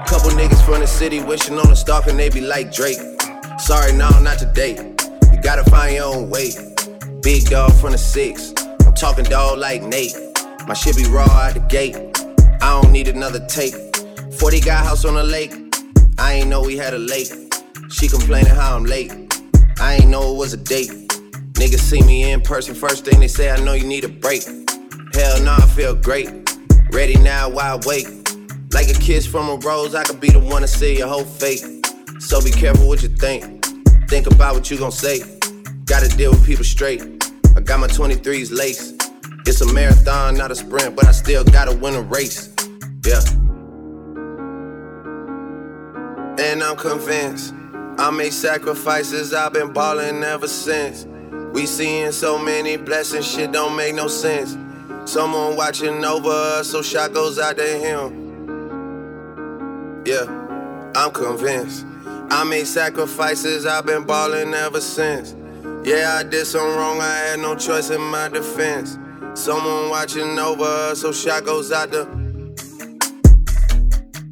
Couple 0.07 0.31
niggas 0.31 0.65
from 0.65 0.79
the 0.79 0.87
city 0.87 1.21
wishing 1.21 1.59
on 1.59 1.71
a 1.71 1.75
star 1.75 2.01
and 2.09 2.17
they 2.17 2.29
be 2.29 2.41
like 2.41 2.73
Drake. 2.73 2.97
Sorry, 3.59 3.93
no, 3.93 4.09
not 4.21 4.39
today. 4.39 4.71
You 5.31 5.39
gotta 5.41 5.63
find 5.69 5.95
your 5.95 6.05
own 6.05 6.31
way. 6.31 6.49
Big 7.21 7.45
dog 7.45 7.73
from 7.73 7.91
the 7.91 7.97
six. 7.97 8.53
I'm 8.85 8.95
talking 8.95 9.25
dog 9.25 9.59
like 9.59 9.83
Nate. 9.83 10.15
My 10.67 10.73
shit 10.73 10.97
be 10.97 11.05
raw 11.05 11.25
out 11.25 11.53
the 11.53 11.59
gate. 11.69 11.95
I 12.61 12.81
don't 12.81 12.91
need 12.91 13.07
another 13.07 13.45
take. 13.45 13.75
40 14.39 14.61
got 14.61 14.83
house 14.83 15.05
on 15.05 15.13
the 15.13 15.23
lake. 15.23 15.53
I 16.17 16.33
ain't 16.33 16.49
know 16.49 16.61
we 16.61 16.75
had 16.75 16.95
a 16.95 16.99
lake. 16.99 17.29
She 17.91 18.07
complaining 18.07 18.55
how 18.55 18.75
I'm 18.75 18.85
late. 18.85 19.11
I 19.79 19.95
ain't 19.95 20.07
know 20.07 20.33
it 20.33 20.37
was 20.37 20.53
a 20.53 20.57
date. 20.57 21.14
Niggas 21.55 21.79
see 21.79 22.01
me 22.01 22.31
in 22.31 22.41
person, 22.41 22.75
first 22.75 23.05
thing 23.05 23.19
they 23.19 23.27
say, 23.27 23.49
I 23.49 23.57
know 23.63 23.73
you 23.73 23.87
need 23.87 24.03
a 24.03 24.09
break. 24.09 24.43
Hell 25.13 25.41
no, 25.41 25.53
I 25.53 25.65
feel 25.73 25.95
great. 25.95 26.29
Ready 26.91 27.17
now, 27.17 27.49
why 27.49 27.79
wait? 27.85 28.07
Like 28.73 28.89
a 28.89 28.93
kiss 28.93 29.25
from 29.25 29.47
a 29.47 29.55
rose, 29.55 29.95
I 29.95 30.03
could 30.03 30.19
be 30.19 30.29
the 30.29 30.39
one 30.39 30.61
to 30.63 30.67
see 30.67 30.97
your 30.97 31.07
whole 31.07 31.23
fate. 31.23 31.63
So 32.19 32.41
be 32.41 32.51
careful 32.51 32.87
what 32.87 33.01
you 33.01 33.07
think. 33.07 33.65
Think 34.09 34.27
about 34.27 34.53
what 34.53 34.69
you 34.69 34.77
gon' 34.77 34.91
say. 34.91 35.21
Gotta 35.85 36.09
deal 36.09 36.31
with 36.31 36.45
people 36.45 36.65
straight. 36.65 37.01
I 37.55 37.61
got 37.61 37.79
my 37.79 37.87
23s 37.87 38.51
lace. 38.51 38.93
It's 39.45 39.61
a 39.61 39.73
marathon, 39.73 40.35
not 40.35 40.51
a 40.51 40.55
sprint, 40.55 40.95
but 40.95 41.07
I 41.07 41.11
still 41.11 41.45
gotta 41.45 41.73
win 41.73 41.95
a 41.95 42.01
race. 42.01 42.53
Yeah. 43.05 43.21
And 46.37 46.61
I'm 46.61 46.75
convinced 46.75 47.53
I 47.97 48.11
made 48.11 48.33
sacrifices, 48.33 49.33
I've 49.33 49.53
been 49.53 49.71
ballin' 49.71 50.21
ever 50.21 50.49
since. 50.49 51.07
We 51.55 51.65
seeing 51.65 52.11
so 52.11 52.37
many 52.37 52.75
blessings, 52.75 53.25
shit 53.25 53.53
don't 53.53 53.77
make 53.77 53.95
no 53.95 54.09
sense. 54.09 54.57
Someone 55.09 55.55
watching 55.55 56.03
over 56.03 56.27
us, 56.27 56.69
so 56.69 56.81
shot 56.81 57.13
goes 57.13 57.39
out 57.39 57.55
to 57.55 57.63
him. 57.63 58.11
Yeah, 60.05 60.25
I'm 60.93 61.11
convinced. 61.11 61.85
I 62.29 62.43
made 62.43 62.67
sacrifices, 62.67 63.65
I've 63.65 63.85
been 63.85 64.03
ballin' 64.03 64.53
ever 64.53 64.81
since. 64.81 65.33
Yeah, 65.85 66.17
I 66.19 66.23
did 66.23 66.45
something 66.45 66.75
wrong, 66.75 66.99
I 66.99 67.19
had 67.19 67.39
no 67.39 67.55
choice 67.55 67.89
in 67.89 68.01
my 68.01 68.27
defense. 68.27 68.97
Someone 69.33 69.89
watching 69.89 70.37
over 70.37 70.65
us, 70.65 70.99
so 71.03 71.13
shot 71.13 71.45
goes 71.45 71.71
out 71.71 71.89
to. 71.93 72.03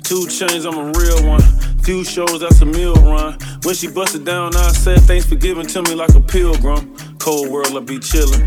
2 0.03 0.27
Chainz, 0.27 0.65
I'm 0.69 0.77
a 0.77 0.91
real 0.99 1.25
one. 1.25 1.41
Few 1.83 2.03
shows, 2.03 2.41
that's 2.41 2.59
a 2.59 2.65
meal 2.65 2.95
run. 2.95 3.37
When 3.63 3.75
she 3.75 3.87
busted 3.87 4.25
down, 4.25 4.57
I 4.57 4.71
said 4.73 4.99
thanks 5.01 5.25
for 5.25 5.35
giving 5.35 5.67
to 5.67 5.81
me 5.83 5.95
like 5.95 6.13
a 6.15 6.19
pilgrim. 6.19 6.93
Cold 7.23 7.47
world, 7.47 7.71
I 7.71 7.79
be 7.79 7.99
chillin'. 7.99 8.43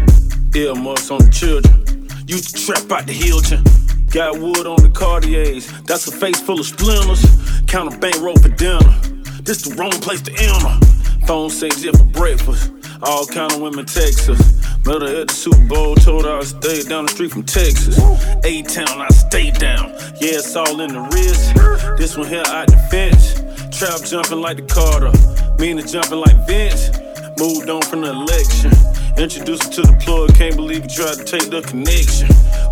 Earmuffs 0.55 1.11
on 1.11 1.25
the 1.25 1.31
children. 1.33 2.07
Used 2.29 2.55
to 2.55 2.67
trap 2.67 2.93
out 2.93 3.07
the 3.07 3.15
Hilton. 3.15 3.65
Got 4.13 4.39
wood 4.39 4.67
on 4.67 4.77
the 4.83 4.91
Cartiers. 4.91 5.73
That's 5.85 6.07
a 6.09 6.13
face 6.13 6.43
full 6.43 6.61
of 6.61 6.67
splinters. 6.67 7.25
Count 7.67 7.95
a 7.95 7.99
bankroll 7.99 8.37
for 8.37 8.51
dinner. 8.51 8.93
This 9.41 9.63
the 9.63 9.75
wrong 9.77 9.97
place 10.05 10.21
to 10.29 10.33
enter. 10.37 10.77
Phone 11.27 11.49
sex, 11.49 11.83
yeah, 11.83 11.93
for 11.93 12.05
breakfast. 12.05 12.71
All 13.01 13.25
kind 13.25 13.51
of 13.51 13.63
women 13.63 13.87
text 13.87 14.29
us. 14.29 14.45
Met 14.85 15.01
her 15.01 15.23
at 15.23 15.29
the 15.29 15.35
Super 15.35 15.65
Bowl, 15.65 15.95
told 15.95 16.27
her 16.27 16.37
I 16.37 16.45
stayed 16.45 16.87
down 16.87 17.07
the 17.07 17.13
street 17.13 17.33
from 17.33 17.45
Texas. 17.45 17.97
A 18.45 18.61
town, 18.61 19.01
I 19.01 19.09
stay 19.09 19.53
down. 19.53 19.89
Yeah, 20.21 20.45
it's 20.45 20.55
all 20.55 20.81
in 20.83 20.93
the 20.93 21.01
wrist. 21.01 21.97
This 21.97 22.15
one 22.15 22.29
here 22.29 22.45
the 22.45 22.77
fence. 22.91 23.41
Trap 23.73 24.05
jumping 24.05 24.43
like 24.43 24.59
the 24.59 24.69
Carter. 24.69 25.17
Mean 25.57 25.81
jumping 25.81 26.21
like 26.21 26.47
Vince. 26.47 27.06
Moved 27.39 27.69
on 27.69 27.83
from 27.83 28.01
the 28.01 28.11
election. 28.11 28.73
Introduced 29.19 29.65
her 29.65 29.83
to 29.83 29.83
the 29.83 29.97
plug, 30.01 30.35
can't 30.35 30.57
believe 30.57 30.85
you 30.85 30.89
tried 30.89 31.19
to 31.19 31.25
take 31.25 31.51
the 31.51 31.61
connection. 31.61 32.29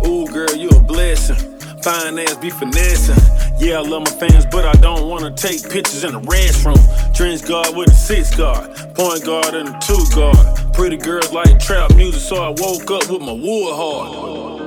Ooh, 0.07 0.25
girl, 0.25 0.55
you 0.55 0.69
a 0.69 0.79
blessing. 0.81 1.37
Fine 1.83 2.17
ass 2.17 2.35
be 2.37 2.49
finessing. 2.49 3.15
Yeah, 3.59 3.77
I 3.77 3.81
love 3.81 4.05
my 4.05 4.11
fans, 4.27 4.47
but 4.49 4.65
I 4.65 4.73
don't 4.81 5.07
wanna 5.07 5.29
take 5.35 5.69
pictures 5.69 6.03
in 6.03 6.13
the 6.13 6.21
restroom. 6.21 6.81
Trench 7.13 7.45
guard 7.45 7.75
with 7.75 7.89
a 7.89 7.93
six 7.93 8.35
guard, 8.35 8.75
point 8.95 9.23
guard 9.23 9.53
and 9.53 9.69
a 9.69 9.79
two 9.85 10.03
guard. 10.15 10.73
Pretty 10.73 10.97
girls 10.97 11.31
like 11.31 11.59
trap 11.59 11.93
music, 11.95 12.21
so 12.21 12.37
I 12.41 12.49
woke 12.49 12.89
up 12.89 13.07
with 13.07 13.21
my 13.21 13.33
wood 13.33 13.75
hard. 13.75 14.61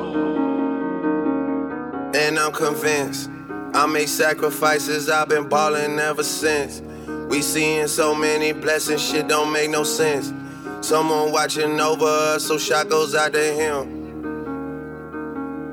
And 2.15 2.39
I'm 2.39 2.53
convinced 2.53 3.31
I 3.75 3.87
made 3.87 4.09
sacrifices, 4.09 5.11
I've 5.11 5.29
been 5.29 5.49
ballin' 5.49 5.99
ever 5.99 6.23
since. 6.23 6.83
We 7.29 7.43
seeing 7.43 7.87
so 7.89 8.15
many 8.15 8.53
blessings, 8.53 9.07
shit 9.07 9.29
don't 9.29 9.53
make 9.53 9.71
no 9.71 9.85
sense. 9.85 10.33
Someone 10.81 11.31
watching 11.31 11.79
over 11.79 12.07
us, 12.07 12.47
so 12.47 12.57
shot 12.57 12.89
goes 12.89 13.15
out 13.15 13.35
to 13.35 13.43
him. 13.43 13.99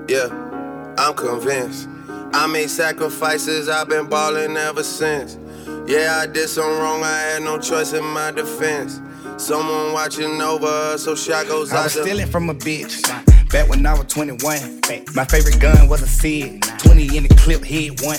Yeah, 0.10 0.28
I'm 0.98 1.14
convinced. 1.14 1.88
I 2.34 2.46
made 2.48 2.70
sacrifices, 2.70 3.70
I've 3.70 3.88
been 3.88 4.08
ballin' 4.08 4.58
ever 4.58 4.84
since. 4.84 5.38
Yeah, 5.88 6.20
I 6.22 6.28
did 6.28 6.50
something 6.50 6.78
wrong, 6.78 7.04
I 7.04 7.20
had 7.20 7.44
no 7.44 7.58
choice 7.58 7.94
in 7.94 8.04
my 8.04 8.32
defense. 8.32 9.00
Someone 9.38 9.94
watching 9.94 10.42
over 10.42 10.68
us, 10.68 11.06
so 11.06 11.16
shot 11.16 11.48
goes 11.48 11.72
I 11.72 11.78
out 11.78 11.84
was 11.86 11.94
to 11.94 12.02
stealing 12.02 12.28
from 12.28 12.50
a 12.50 12.54
bitch. 12.54 13.02
Back 13.50 13.70
when 13.70 13.86
I 13.86 13.94
was 13.94 14.08
21. 14.08 14.82
My 15.16 15.24
favorite 15.24 15.62
gun 15.62 15.88
was 15.88 16.02
a 16.02 16.08
Sid. 16.08 16.64
20 16.80 17.18
in 17.18 17.24
the 17.24 17.36
clip, 17.36 17.64
hit 17.64 18.02
one. 18.02 18.18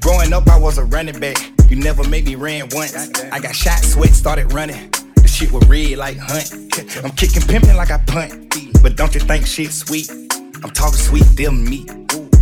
Growing 0.00 0.32
up, 0.32 0.48
I 0.48 0.56
was 0.56 0.78
a 0.78 0.84
running 0.84 1.18
back. 1.18 1.36
You 1.70 1.76
never 1.76 2.02
made 2.08 2.26
me 2.26 2.34
ran 2.34 2.68
once. 2.72 2.96
I 3.30 3.38
got 3.38 3.54
shot, 3.54 3.78
sweat, 3.78 4.10
started 4.10 4.52
running. 4.52 4.90
The 4.90 5.28
shit 5.28 5.52
was 5.52 5.64
red 5.68 5.98
like 5.98 6.16
hunt. 6.18 6.52
I'm 7.04 7.12
kicking 7.12 7.42
pimping 7.42 7.76
like 7.76 7.92
I 7.92 7.98
punt. 7.98 8.56
But 8.82 8.96
don't 8.96 9.14
you 9.14 9.20
think 9.20 9.46
shit 9.46 9.70
sweet? 9.70 10.10
I'm 10.10 10.70
talking 10.70 10.98
sweet, 10.98 11.24
deal 11.36 11.52
meat. 11.52 11.88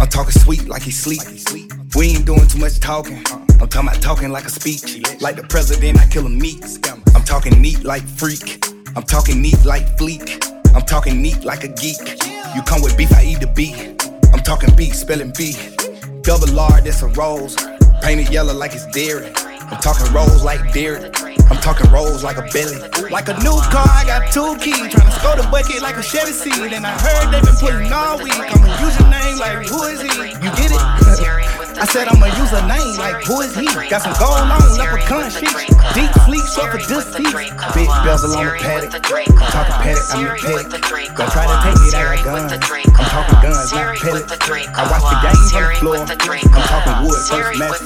I'm 0.01 0.09
talking 0.09 0.33
sweet 0.33 0.67
like 0.67 0.81
he 0.81 0.91
sleep. 0.91 1.21
We 1.95 2.07
ain't 2.07 2.25
doing 2.25 2.47
too 2.49 2.59
much 2.59 2.81
talking. 2.81 3.23
I'm 3.61 3.69
talking 3.69 3.89
about 3.89 4.01
talking 4.01 4.31
like 4.31 4.47
a 4.47 4.51
speech. 4.51 5.05
Like 5.21 5.37
the 5.37 5.43
president, 5.47 6.01
I 6.01 6.07
kill 6.07 6.25
him 6.25 6.39
meat. 6.39 6.65
I'm 7.15 7.23
talking 7.23 7.61
neat 7.61 7.85
like 7.85 8.05
freak. 8.05 8.65
I'm 8.97 9.03
talking 9.03 9.43
neat 9.43 9.63
like 9.67 9.85
fleek. 9.99 10.43
I'm 10.75 10.87
talking 10.87 11.21
neat 11.21 11.45
like 11.45 11.65
a 11.65 11.69
geek. 11.69 12.01
You 12.55 12.63
come 12.63 12.81
with 12.81 12.97
beef, 12.97 13.13
I 13.13 13.25
eat 13.25 13.41
the 13.41 13.53
beef. 13.55 13.77
I'm 14.33 14.41
talking 14.41 14.75
beef, 14.75 14.95
spelling 14.95 15.35
B. 15.37 15.55
Double 16.23 16.59
R, 16.59 16.81
that's 16.81 17.03
a 17.03 17.09
rose. 17.09 17.57
Painted 18.03 18.31
yellow 18.31 18.55
like 18.55 18.75
it's 18.75 18.87
dairy. 18.87 19.33
I'm 19.71 19.81
talking 19.81 20.11
rolls 20.13 20.43
like 20.43 20.73
Derek. 20.73 21.15
I'm 21.51 21.57
talking 21.59 21.91
rolls 21.91 22.23
like 22.25 22.37
a 22.37 22.43
belly. 22.53 22.79
Like 23.11 23.29
a 23.29 23.35
new 23.41 23.59
car, 23.73 23.87
I 23.89 24.05
got 24.07 24.33
two 24.33 24.57
keys. 24.59 24.77
Tryna 24.93 25.13
score 25.19 25.37
the 25.37 25.49
bucket 25.51 25.83
like 25.83 25.97
a 25.97 26.03
Chevy 26.03 26.33
seat. 26.33 26.73
And 26.73 26.87
I 26.87 26.93
heard 26.99 27.33
they 27.33 27.41
been 27.41 27.57
pulling 27.57 27.93
all 27.93 28.19
week. 28.19 28.33
I'ma 28.35 28.81
use 28.85 28.99
your 28.99 29.09
name 29.11 29.39
like 29.39 29.67
who 29.67 29.83
is 29.85 30.01
he? 30.01 30.09
You 30.09 30.51
get 30.57 30.71
it? 30.73 31.35
I 31.79 31.87
said 31.87 32.09
I'ma 32.09 32.27
use 32.35 32.53
a 32.53 32.67
name 32.67 32.99
like 32.99 33.23
who 33.25 33.41
is 33.41 33.55
he? 33.55 33.67
Got 33.89 34.03
some 34.03 34.15
gold 34.19 34.51
on 34.51 34.59
leprechaun 34.79 35.31
shit. 35.31 35.47
Deep 35.95 36.11
sleep, 36.27 36.45
short 36.51 36.75
for 36.75 36.83
this 36.83 37.07
seat. 37.15 37.31
Big 37.75 37.87
bezel 38.03 38.35
on 38.35 38.47
the 38.47 38.59
paddock. 38.59 38.99
I'm 38.99 39.51
talking 39.55 39.79
paddock, 39.79 40.11
I 40.11 40.19
mean 40.19 40.35
paddock. 40.43 40.75
Don't 41.15 41.31
try 41.31 41.47
to 41.47 41.57
take 41.63 41.79
it, 41.79 41.95
I 41.95 42.19
got 42.19 42.25
guns. 42.27 42.51
I'm 42.53 43.07
talking 43.07 43.39
guns, 43.43 43.71
not 43.73 43.95
pellets. 43.99 44.27
I 44.75 44.83
watch 44.91 45.07
the 45.07 45.19
game 45.23 45.39
on 45.55 45.63
the 45.63 45.79
floor. 45.79 45.97
I'm 45.99 46.67
talking 46.67 46.99
wood, 47.07 47.23
first 47.31 47.59
match. 47.59 47.79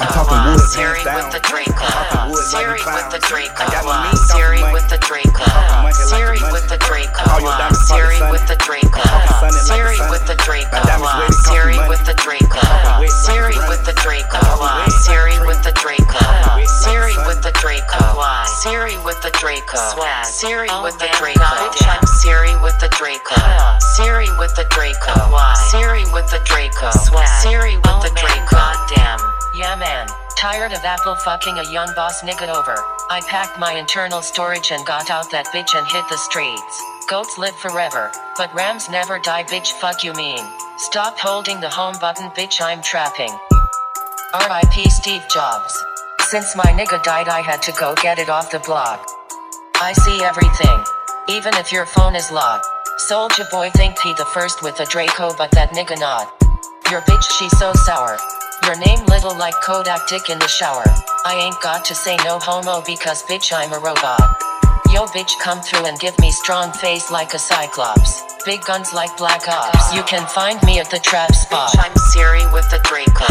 I'm 0.00 0.08
talking 0.08 0.40
wood, 0.48 0.64
hands 0.72 1.04
down. 1.04 1.28
I'm 1.28 1.76
talking 1.76 2.32
wood, 2.32 2.46
like 2.52 2.64
a 2.64 2.76
clown. 2.80 3.12
I 3.60 3.68
got 3.68 3.84
Siri 4.32 4.60
with 4.72 4.88
the 4.88 4.98
Draco. 5.04 5.44
Siri 6.08 6.40
with 6.52 6.64
the 6.68 6.76
Draco. 6.80 7.22
Siri 7.88 8.20
with 8.32 8.46
the 8.48 8.56
Draco. 8.64 9.04
Siri 9.68 10.00
with 10.10 10.24
the 10.24 10.36
Draco. 10.44 10.80
Siri 11.44 11.76
with 11.88 12.04
the 12.06 12.14
Draco. 12.24 12.60
Siri 13.34 13.58
with 13.66 13.82
the 13.82 13.98
Draco. 13.98 14.38
Siri 15.02 15.34
with 15.42 15.58
the 15.66 15.74
Draco. 15.74 16.22
Siri 16.86 17.18
with 17.26 17.42
the 17.42 17.50
Draco. 17.58 17.98
Siri 18.62 18.94
with 19.02 19.20
the 19.26 19.34
Draco. 19.34 19.82
Siri 20.22 20.70
with 20.86 20.94
the 21.02 21.10
Draco. 21.18 21.42
I'm 21.42 22.06
Siri 22.22 22.54
with 22.62 22.78
the 22.78 22.86
Draco. 22.94 23.34
Siri 23.98 24.30
with 24.38 24.54
the 24.54 24.62
Draco. 24.70 25.18
Siri 25.66 26.06
with 26.14 26.30
the 26.30 26.38
Draco. 26.46 26.94
Siri 27.42 27.74
with 27.74 28.06
the 28.06 28.14
Draco. 28.14 28.54
Goddamn. 28.54 29.18
Yeah, 29.58 29.74
man. 29.82 30.06
Tired 30.38 30.70
of 30.70 30.84
Apple 30.84 31.16
fucking 31.16 31.58
a 31.58 31.72
young 31.72 31.90
boss 31.96 32.22
nigga 32.22 32.54
over. 32.54 32.78
I 33.10 33.20
packed 33.26 33.58
my 33.58 33.72
internal 33.74 34.22
storage 34.22 34.70
and 34.70 34.86
got 34.86 35.10
out 35.10 35.28
that 35.32 35.46
bitch 35.46 35.74
and 35.74 35.86
hit 35.90 36.06
the 36.08 36.18
streets. 36.18 36.93
Goats 37.06 37.36
live 37.36 37.54
forever, 37.56 38.10
but 38.38 38.54
Rams 38.54 38.88
never 38.88 39.18
die, 39.18 39.44
bitch. 39.44 39.72
Fuck 39.72 40.02
you 40.02 40.14
mean. 40.14 40.40
Stop 40.78 41.18
holding 41.18 41.60
the 41.60 41.68
home 41.68 41.96
button, 42.00 42.30
bitch. 42.30 42.62
I'm 42.62 42.80
trapping. 42.80 43.30
R.I.P. 44.32 44.88
Steve 44.88 45.22
Jobs. 45.28 45.84
Since 46.20 46.56
my 46.56 46.64
nigga 46.64 47.02
died, 47.02 47.28
I 47.28 47.42
had 47.42 47.60
to 47.62 47.72
go 47.72 47.94
get 47.96 48.18
it 48.18 48.30
off 48.30 48.50
the 48.50 48.58
block. 48.60 49.06
I 49.74 49.92
see 49.92 50.24
everything. 50.24 50.84
Even 51.28 51.52
if 51.54 51.70
your 51.70 51.84
phone 51.84 52.16
is 52.16 52.32
locked. 52.32 52.66
Soldier 52.96 53.44
boy 53.50 53.68
think 53.70 53.98
he 53.98 54.14
the 54.14 54.24
first 54.24 54.62
with 54.62 54.80
a 54.80 54.86
Draco, 54.86 55.34
but 55.36 55.50
that 55.50 55.72
nigga 55.72 56.00
not. 56.00 56.32
Your 56.90 57.02
bitch, 57.02 57.24
she 57.38 57.50
so 57.50 57.74
sour. 57.84 58.16
Your 58.64 58.78
name 58.78 59.04
little 59.06 59.36
like 59.36 59.54
Kodak 59.62 60.08
dick 60.08 60.30
in 60.30 60.38
the 60.38 60.48
shower. 60.48 60.84
I 61.26 61.34
ain't 61.34 61.60
got 61.60 61.84
to 61.84 61.94
say 61.94 62.16
no 62.24 62.38
homo 62.38 62.82
because 62.86 63.22
bitch 63.24 63.52
I'm 63.52 63.72
a 63.74 63.78
robot. 63.78 64.53
Yo 64.94 65.06
bitch 65.06 65.36
come 65.40 65.60
through 65.60 65.86
and 65.86 65.98
give 65.98 66.16
me 66.20 66.30
strong 66.30 66.70
face 66.70 67.10
like 67.10 67.34
a 67.34 67.38
cyclops. 67.38 68.22
Big 68.46 68.60
guns 68.64 68.94
like 68.94 69.10
black 69.16 69.48
ops. 69.48 69.92
You 69.92 70.04
can 70.04 70.24
find 70.28 70.62
me 70.62 70.78
at 70.78 70.88
the 70.88 71.00
trap 71.00 71.34
spot. 71.34 71.70
Bitch, 71.70 71.82
I'm 71.82 71.96
Siri 72.14 72.46
with 72.54 72.70
the 72.70 72.78
Draco. 72.86 73.26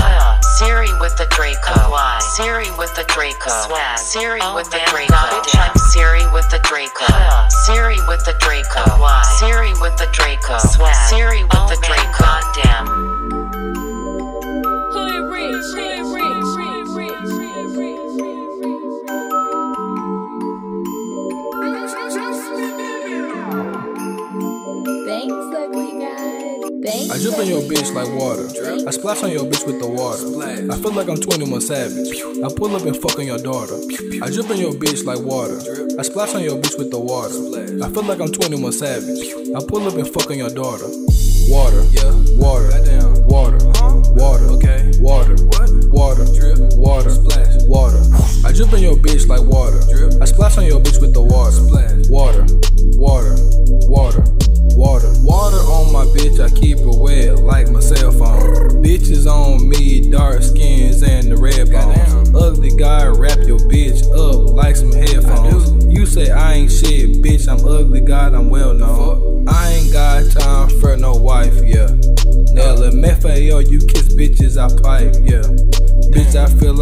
Siri 0.60 0.92
with 1.00 1.16
the 1.16 1.26
Draco. 1.32 1.90
Why? 1.90 2.20
Siri 2.36 2.68
with 2.78 2.94
the 2.96 3.06
Draco. 3.08 3.48
Swag. 3.48 3.98
Siri 3.98 4.42
oh, 4.44 4.56
with 4.56 4.70
the 4.72 4.82
Draco. 4.92 5.16
Bitch, 5.16 5.56
I'm 5.56 5.72
Siri 5.96 6.28
with 6.34 6.50
the 6.52 6.60
Draco. 6.68 7.08
Siri 7.64 7.96
with 8.12 8.26
the 8.26 8.36
Draco. 8.44 9.00
Why? 9.00 9.24
Siri 9.40 9.72
with 9.80 9.96
the 9.96 10.12
Draco. 10.12 10.58
Swag. 10.68 10.94
Siri 11.08 11.44
with 11.46 11.56
oh, 11.56 11.70
the 11.72 11.80
Draco. 11.80 12.12
Goddamn. 12.20 13.03
I 27.14 27.20
drip 27.20 27.38
on 27.38 27.46
your 27.46 27.62
bitch 27.62 27.94
like 27.94 28.10
water. 28.18 28.50
I 28.88 28.90
splash 28.90 29.22
on 29.22 29.30
your 29.30 29.46
bitch 29.46 29.68
with 29.68 29.80
the 29.80 29.86
water. 29.86 30.26
I 30.74 30.76
feel 30.82 30.94
like 30.94 31.08
I'm 31.08 31.22
21 31.22 31.62
Savage. 31.62 32.10
I 32.42 32.50
pull 32.58 32.76
up 32.76 32.90
and 32.90 32.98
fuck 32.98 33.20
on 33.20 33.28
your 33.28 33.38
daughter. 33.38 33.78
I 34.18 34.34
drip 34.34 34.50
on 34.50 34.58
your 34.58 34.74
bitch 34.74 35.06
like 35.06 35.22
water. 35.22 35.62
I 36.00 36.02
splash 36.02 36.34
on 36.34 36.42
your 36.42 36.58
bitch 36.58 36.76
with 36.76 36.90
the 36.90 36.98
water. 36.98 37.38
I 37.86 37.90
feel 37.94 38.02
like 38.02 38.20
I'm 38.20 38.32
21 38.32 38.72
Savage. 38.74 39.30
I 39.54 39.62
pull 39.62 39.86
up 39.86 39.94
and 39.94 40.10
fuck 40.10 40.32
on 40.32 40.40
your 40.42 40.50
daughter. 40.50 40.90
Water, 41.54 41.86
water, 42.42 42.74
water, 43.30 43.62
water, 44.16 44.46
okay, 44.58 44.92
water, 45.00 45.36
what? 45.46 45.70
water, 45.94 46.26
drip, 46.34 46.60
water, 46.76 47.10
splash, 47.10 47.64
water. 47.66 48.02
I 48.46 48.52
drip 48.52 48.74
on 48.74 48.82
your 48.82 48.96
bitch 48.96 49.28
like 49.28 49.42
water. 49.42 49.80
Drip. 49.90 50.22
I 50.22 50.26
splash 50.26 50.58
on 50.58 50.66
your 50.66 50.80
bitch 50.82 51.00
with 51.00 51.14
the 51.14 51.22
water. 51.22 51.52
Splash, 51.52 52.10
water, 52.10 52.46
water, 52.98 53.36
water, 53.88 54.24
water, 54.76 55.12
water 55.22 55.62
on 55.70 55.94
my 55.94 56.06
bitch. 56.18 56.40
I 56.44 56.50
keep 56.60 56.78
it 56.78 56.86
wet 56.86 57.40
like 57.40 57.70
my 57.70 57.80
cell 57.80 58.12
phone. 58.12 58.84
Bitches 58.84 59.26
on 59.26 59.70
me, 59.70 60.10
dark 60.12 60.44
skins 60.44 61.04
and 61.04 61.32
the 61.32 61.38
red 61.38 61.72
bones. 61.72 62.34
Ugly 62.36 62.76
guy, 62.78 63.08
wrap 63.08 63.40
your 63.46 63.60
bitch 63.60 64.02
up 64.12 64.54
like 64.54 64.76
some 64.76 64.92
headphones. 64.92 65.86
You 65.86 66.06
say 66.06 66.32
I 66.32 66.54
ain't 66.54 66.72
shit, 66.72 67.22
bitch. 67.22 67.48
I'm 67.48 67.66
ugly, 67.66 68.02
God, 68.02 68.34
I'm 68.34 68.50
well 68.50 68.74
known. 68.74 69.43
I 69.48 69.72
ain't 69.74 69.92
got 69.92 70.30
time 70.32 70.70
for 70.80 70.96
no 70.98 71.14
wife, 71.14 71.56
yeah. 71.64 71.88
Now 72.54 72.76
LMFAO, 72.76 73.70
you 73.70 73.80
kiss 73.80 74.14
bitches, 74.16 74.58
I 74.58 74.68
pipe, 74.82 75.16
yeah. 75.24 75.73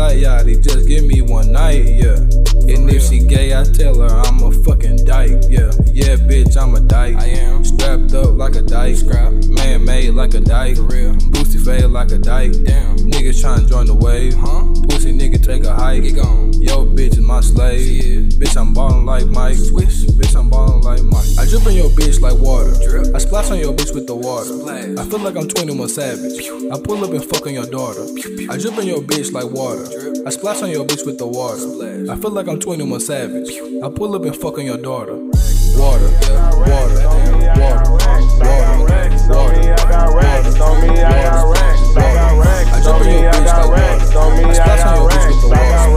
Like 0.01 0.17
Yachty, 0.17 0.63
just 0.63 0.87
give 0.87 1.03
me 1.03 1.21
one 1.21 1.51
night, 1.51 1.85
yeah. 1.85 2.15
And 2.15 2.89
if 2.89 3.03
she 3.03 3.19
gay, 3.19 3.55
I 3.55 3.63
tell 3.63 3.99
her 3.99 4.07
I'm 4.07 4.41
a 4.41 4.51
fucking 4.63 5.05
dyke, 5.05 5.43
yeah. 5.47 5.69
Yeah, 5.93 6.15
bitch, 6.15 6.57
I'm 6.57 6.73
a 6.73 6.79
dyke. 6.79 7.17
I 7.17 7.27
am. 7.27 7.63
Strapped 7.63 8.13
up 8.13 8.35
like 8.35 8.55
a 8.55 8.61
dyke. 8.61 8.95
Scrap. 8.95 9.31
Man 9.49 9.83
made 9.83 10.11
like 10.11 10.33
a 10.33 10.39
dyke. 10.39 10.77
For 10.77 10.83
real. 10.83 11.13
Boosty 11.13 11.63
fade 11.63 11.85
like 11.91 12.11
a 12.11 12.17
dyke. 12.17 12.53
Damn. 12.63 12.97
Niggas 12.97 13.43
tryna 13.43 13.69
join 13.69 13.85
the 13.85 13.93
wave. 13.93 14.33
Huh? 14.33 14.65
Pussy 14.89 15.13
nigga 15.13 15.43
take 15.45 15.65
a 15.65 15.73
hike. 15.75 16.03
Get 16.03 16.15
gone. 16.15 16.53
Yo, 16.61 16.85
bitch 16.85 17.13
is 17.13 17.19
my 17.19 17.41
slave. 17.41 18.23
Bitch, 18.39 18.55
I'm 18.55 18.73
ballin' 18.73 19.05
like 19.05 19.27
Mike. 19.27 19.57
Swish. 19.57 20.05
Bitch, 20.17 20.35
I'm 20.35 20.49
ballin' 20.49 20.81
like 20.81 21.03
Mike. 21.03 21.27
I 21.37 21.45
drip 21.45 21.67
on 21.67 21.73
your 21.73 21.89
bitch 21.89 22.21
like 22.21 22.37
water. 22.39 22.71
Drip. 22.87 23.13
I 23.13 23.19
splash 23.19 23.51
on 23.51 23.59
your 23.59 23.73
bitch 23.73 23.93
with 23.93 24.07
the 24.07 24.15
water. 24.15 24.45
Splash. 24.45 24.97
I 24.97 25.09
feel 25.09 25.19
like 25.19 25.35
I'm 25.35 25.47
21 25.47 25.89
Savage. 25.89 26.47
I 26.71 26.79
pull 26.79 27.03
up 27.03 27.11
and 27.11 27.23
fuck 27.23 27.45
on 27.45 27.53
your 27.53 27.67
daughter. 27.67 28.07
I 28.49 28.57
drip 28.57 28.77
on 28.77 28.87
your 28.87 29.01
bitch 29.01 29.33
like 29.33 29.51
water. 29.51 29.90
I 29.91 30.29
splash 30.29 30.61
on 30.61 30.69
your 30.69 30.85
bitch 30.85 31.05
with 31.05 31.17
the 31.17 31.27
water. 31.27 31.59
I 32.09 32.15
feel 32.15 32.31
like 32.31 32.47
I'm 32.47 32.61
21 32.61 33.01
Savage. 33.01 33.51
I 33.83 33.89
pull 33.89 34.15
up 34.15 34.23
and 34.23 34.33
fuck 34.33 34.57
on 34.57 34.63
your 34.63 34.77
daughter. 34.77 35.15
Water, 35.15 36.07
water, 36.07 36.55
water, 36.63 37.11
water, 37.59 37.91
water, 37.91 38.11
I 42.71 42.81
jump 42.81 43.01
in 43.01 43.23
your 43.23 43.33
bitch 43.33 43.45
like 43.45 43.67
water. 43.67 43.83
I 43.83 44.53
splash 44.53 44.85
on 44.85 44.95
your 44.95 45.09
bitch 45.09 45.27
with 45.27 45.41
the 45.41 45.47
water. 45.49 45.91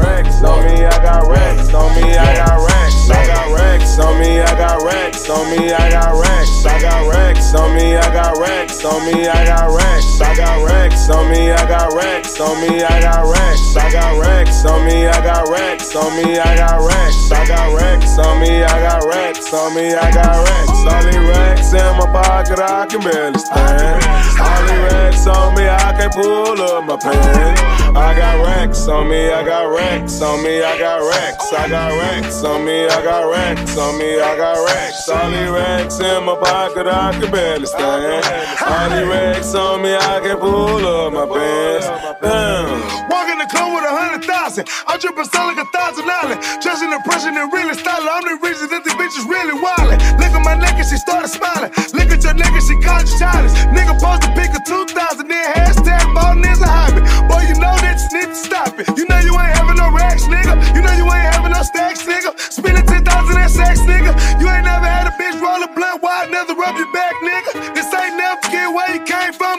on 0.45 0.65
me, 0.67 0.85
I 0.85 0.91
got 1.01 1.29
racks. 1.29 1.73
On 1.73 1.95
me, 1.95 2.17
I 2.17 2.35
got 2.35 2.59
racks. 2.59 2.74
I 3.11 3.27
got 3.27 3.55
racks. 3.55 3.99
On 3.99 4.19
me, 4.19 4.41
I 4.41 4.47
got 4.59 4.83
racks. 4.83 5.29
On 5.31 5.45
me, 5.51 5.73
I 5.73 5.91
got 5.91 6.13
racks. 6.21 6.67
I 6.67 6.81
got 6.81 7.09
racks. 7.09 7.55
On 7.55 7.75
me, 7.75 7.97
I 7.97 8.13
got 8.13 8.39
racks. 8.39 8.85
On 8.85 9.05
me, 9.07 9.27
I 9.29 9.45
got 9.45 9.71
racks. 9.71 10.21
I 10.21 10.35
got 10.37 10.65
racks. 10.67 11.09
On 11.11 11.31
me, 11.31 11.51
I 11.51 11.69
got 11.69 11.93
racks. 11.95 12.41
On 12.41 12.61
me, 12.61 12.83
I 12.83 13.01
got 13.01 13.25
racks. 13.25 13.77
I 13.77 13.91
got 13.91 14.21
racks. 14.21 14.65
On 14.65 14.85
me, 14.85 15.07
I 15.07 15.21
got 15.23 15.49
racks. 15.49 15.95
On 15.97 16.17
me, 16.17 16.39
I 16.39 16.57
got 16.57 16.81
racks. 16.81 17.33
I 17.33 17.47
got 17.47 17.75
racks. 17.77 18.19
On 18.19 18.41
me, 18.41 18.63
I 18.63 18.81
got 18.81 19.05
racks. 19.05 19.53
On 19.53 19.75
me, 19.75 19.95
I 19.95 20.11
got 20.13 20.49
racks. 20.49 20.75
These 21.05 21.17
racks 21.17 21.73
in 21.73 21.97
my 21.97 22.07
pocket, 22.13 22.59
I 22.59 22.87
can 22.87 23.01
barely 23.01 23.39
stand. 23.39 24.05
All 24.41 24.63
these 24.65 24.93
racks 24.93 25.27
on 25.27 25.55
me, 25.55 25.69
I 25.69 25.93
can't 25.97 26.13
pull 26.13 26.61
up 26.61 26.85
my 26.85 26.97
pants. 26.97 27.61
I 27.97 28.15
got 28.17 28.45
racks 28.45 28.89
on 28.89 29.09
me, 29.09 29.31
I 29.31 29.45
got 29.45 29.71
racks 29.71 30.21
on 30.23 30.43
me, 30.43 30.63
I 30.63 30.79
got 30.79 31.01
racks, 31.09 31.53
I 31.53 31.69
got 31.69 31.93
racks 31.93 32.43
on 32.43 32.65
me, 32.65 32.74
I 32.83 33.03
got 33.07 33.31
racks 33.31 33.79
on 33.79 33.99
me, 33.99 34.19
I 34.19 34.37
got 34.37 34.59
racks. 34.67 35.07
These 35.07 35.51
racks 35.51 36.01
in 36.01 36.25
my 36.27 36.35
pocket, 36.35 36.91
I 36.91 37.15
can 37.15 37.31
barely 37.31 37.67
stand. 37.67 38.25
These 38.27 39.07
racks 39.07 39.55
on 39.55 39.83
me, 39.83 39.95
I 39.95 40.19
can 40.19 40.39
pull 40.43 40.83
up 40.83 41.13
my 41.15 41.23
pants. 41.23 41.87
Damn. 42.19 42.83
Walk 43.07 43.31
in 43.31 43.39
the 43.39 43.47
club 43.47 43.79
with 43.79 43.87
a 43.87 43.95
hundred 43.95 44.27
thousand. 44.27 44.67
I'm 44.91 44.99
dripping 44.99 45.31
so 45.31 45.39
like 45.47 45.63
a 45.63 45.69
thousand 45.71 46.11
dollars. 46.11 46.43
Dressing 46.59 46.91
the 46.91 46.99
pressure 47.07 47.31
and 47.31 47.53
really 47.55 47.79
styling. 47.79 48.11
I'm 48.11 48.27
the 48.27 48.43
reason 48.43 48.67
that 48.75 48.83
these 48.83 48.99
bitches 48.99 49.23
really 49.31 49.55
wildin'. 49.55 50.03
Look 50.19 50.35
at 50.35 50.43
my 50.43 50.59
neck 50.59 50.75
and 50.75 50.89
she 50.89 50.99
started 50.99 51.31
smiling. 51.31 51.71
Look 51.95 52.11
at 52.11 52.27
your 52.27 52.35
nigga, 52.35 52.59
she 52.59 52.75
called 52.83 53.07
you 53.07 53.15
childish. 53.23 53.55
Nigga 53.71 53.95
posted 54.03 54.35
a 54.35 54.35
pic 54.35 54.51
of 54.51 54.67
2000, 54.67 55.31
then 55.31 55.47
hashtag 55.55 56.03
ballin' 56.11 56.43
is 56.43 56.59
a 56.59 56.67
hobby. 56.67 57.07
Boy, 57.31 57.47
you 57.47 57.55
know 57.55 57.77
that 57.87 58.03
you 58.03 58.09
need 58.19 58.35
to 58.35 58.41
stop 58.41 58.75
it. 58.83 58.91
You 58.99 59.07
know 59.07 59.21
you 59.23 59.31
ain't 59.39 59.55
having 59.55 59.79
no 59.79 59.95
racks, 59.95 60.27
nigga. 60.27 60.59
You 60.75 60.83
know 60.83 60.95
you 60.99 61.07
ain't 61.07 61.34
stacks, 61.65 62.05
nigga. 62.05 62.31
Spending 62.39 62.87
10,000 62.87 63.41
in 63.41 63.49
sex, 63.49 63.81
nigga. 63.81 64.13
You 64.41 64.49
ain't 64.49 64.65
never 64.65 64.87
had 64.87 65.09
a 65.09 65.15
bitch 65.17 65.41
roll 65.41 65.63
a 65.63 65.69
blunt 65.73 66.03
wide, 66.03 66.31
never 66.31 66.55
rub 66.55 66.77
your 66.77 66.91
back, 66.93 67.15
nigga. 67.25 67.75
This 67.75 67.89
ain't 67.93 68.17
never 68.17 68.41
forget 68.43 68.69
where 68.73 68.91
you 68.95 69.03
came 69.05 69.33
from, 69.33 69.55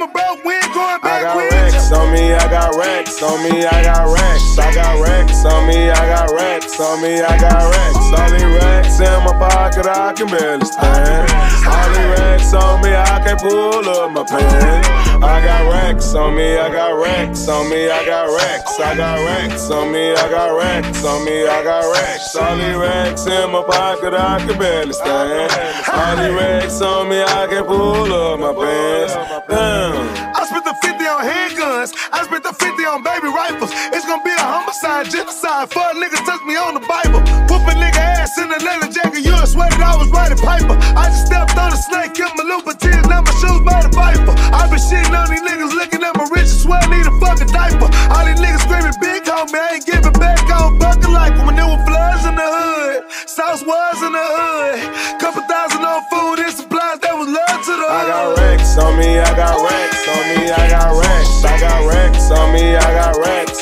we 0.46 0.54
ain't 0.54 0.74
going 0.74 1.02
back 1.02 1.36
with 1.36 1.65
racks 1.86 2.00
on 2.00 2.12
me, 2.12 2.34
I 2.34 2.50
got 2.50 2.76
racks 2.76 3.22
on 3.22 3.44
me, 3.44 3.66
I 3.66 3.84
got 3.84 4.14
racks. 4.14 4.58
I 4.58 4.74
got 4.74 5.02
racks 5.02 5.46
on 5.46 5.68
me, 5.68 5.90
I 5.90 6.08
got 6.08 6.32
racks 6.32 6.80
on 6.80 7.02
me, 7.02 7.22
I 7.22 7.38
got 7.40 7.70
racks. 7.70 7.96
All 7.96 8.30
these 8.32 8.44
racks 8.44 9.00
in 9.00 9.24
my 9.24 9.34
pocket, 9.38 9.86
I 9.86 10.14
can 10.14 10.28
barely 10.28 10.66
stand. 10.66 11.30
All 11.68 11.90
these 11.90 12.20
racks 12.20 12.54
on 12.54 12.82
me, 12.82 12.96
I 12.96 13.22
can't 13.24 13.40
pull 13.40 13.88
up 13.88 14.12
my 14.12 14.24
pants. 14.24 14.88
I 15.22 15.42
got 15.44 15.72
racks 15.72 16.14
on 16.16 16.36
me, 16.36 16.58
I 16.58 16.72
got 16.72 16.94
racks 17.02 17.48
on 17.48 17.70
me, 17.70 17.90
I 17.90 18.06
got 18.06 18.34
racks. 18.36 18.80
I 18.80 18.96
got 18.96 19.20
racks 19.20 19.70
on 19.70 19.92
me, 19.92 20.14
I 20.14 20.30
got 20.30 20.58
racks 20.58 21.06
on 21.06 21.26
me, 21.26 21.48
I 21.48 21.64
got 21.64 21.92
racks. 21.94 22.36
All 22.36 22.56
these 22.56 22.76
racks 22.76 23.28
in 23.28 23.52
my 23.52 23.64
pocket, 23.64 24.14
I 24.14 24.40
can 24.40 24.58
barely 24.58 24.94
stand. 24.94 25.52
All 25.94 26.16
these 26.18 26.34
racks 26.34 26.82
on 26.82 27.10
me, 27.10 27.22
I 27.22 27.48
can 27.48 27.64
pull 27.66 28.12
up 28.12 28.40
my 28.40 28.54
pants. 28.54 29.14
Damn. 29.48 30.45
I 30.46 30.48
spent 30.48 30.66
the 30.66 30.78
50 30.78 31.06
on 31.10 31.26
handguns. 31.26 31.90
I 32.14 32.22
spent 32.22 32.44
the 32.46 32.54
50 32.54 32.86
on 32.86 33.02
baby 33.02 33.34
rifles. 33.34 33.74
It's 33.90 34.06
gonna 34.06 34.22
be 34.22 34.30
a 34.30 34.46
homicide, 34.46 35.10
genocide. 35.10 35.74
Fuck 35.74 35.98
nigga 35.98 36.22
touch 36.22 36.46
me 36.46 36.54
on 36.54 36.78
the 36.78 36.86
Bible. 36.86 37.18
Whoop 37.50 37.66
a 37.66 37.74
nigga 37.74 37.98
ass 37.98 38.38
in 38.38 38.54
a 38.54 38.60
leather 38.62 38.86
jacket. 38.94 39.26
You 39.26 39.34
that 39.34 39.82
I 39.82 39.98
was 39.98 40.10
riding 40.14 40.38
Piper. 40.38 40.78
I 40.94 41.10
just 41.10 41.26
stepped 41.26 41.58
on 41.58 41.74
a 41.74 41.78
snake, 41.78 42.14
killed 42.14 42.38
my 42.38 42.46
Louboutins, 42.46 43.10
now 43.10 43.26
my 43.26 43.34
shoes 43.42 43.62
by 43.66 43.82
the 43.82 43.90
Viper. 43.90 44.38
I 44.54 44.70
been 44.70 44.78
shitting 44.78 45.18
on 45.18 45.34
these 45.34 45.42
niggas 45.42 45.74
looking 45.74 46.06
at 46.06 46.14
my 46.14 46.30
riches, 46.30 46.62
swear 46.62 46.78
I 46.78 46.94
need 46.94 47.10
a 47.10 47.14
fucking 47.18 47.50
diaper. 47.50 47.90
All 48.14 48.26
these 48.30 48.38
niggas 48.38 48.70
screaming 48.70 48.94
big 49.02 49.26
homie, 49.26 49.58
I 49.58 49.82
ain't 49.82 49.86
giving 49.86 50.14
back, 50.22 50.46
I 50.46 50.62
don't 50.62 50.78
fucking 50.78 51.10
like. 51.10 51.34
When 51.42 51.58
there 51.58 51.66
were 51.66 51.82
floods 51.90 52.26
in 52.30 52.38
the 52.38 52.46
hood, 52.46 53.10
South 53.26 53.66
was 53.66 53.98
in 54.06 54.14
the 54.14 54.28
hood. 54.38 54.78
Couple 55.18 55.42
thousand 55.50 55.82
on 55.82 56.06
food 56.14 56.38
and 56.46 56.54
supplies, 56.54 57.02
that 57.02 57.18
was 57.18 57.30
love 57.34 57.60
to 57.66 57.74
the 57.82 57.88
hood. 57.90 57.98
I 57.98 58.14
got 58.14 58.38
racks 58.38 58.78
on 58.78 58.94
me, 58.98 59.18
I 59.18 59.32
got 59.34 59.55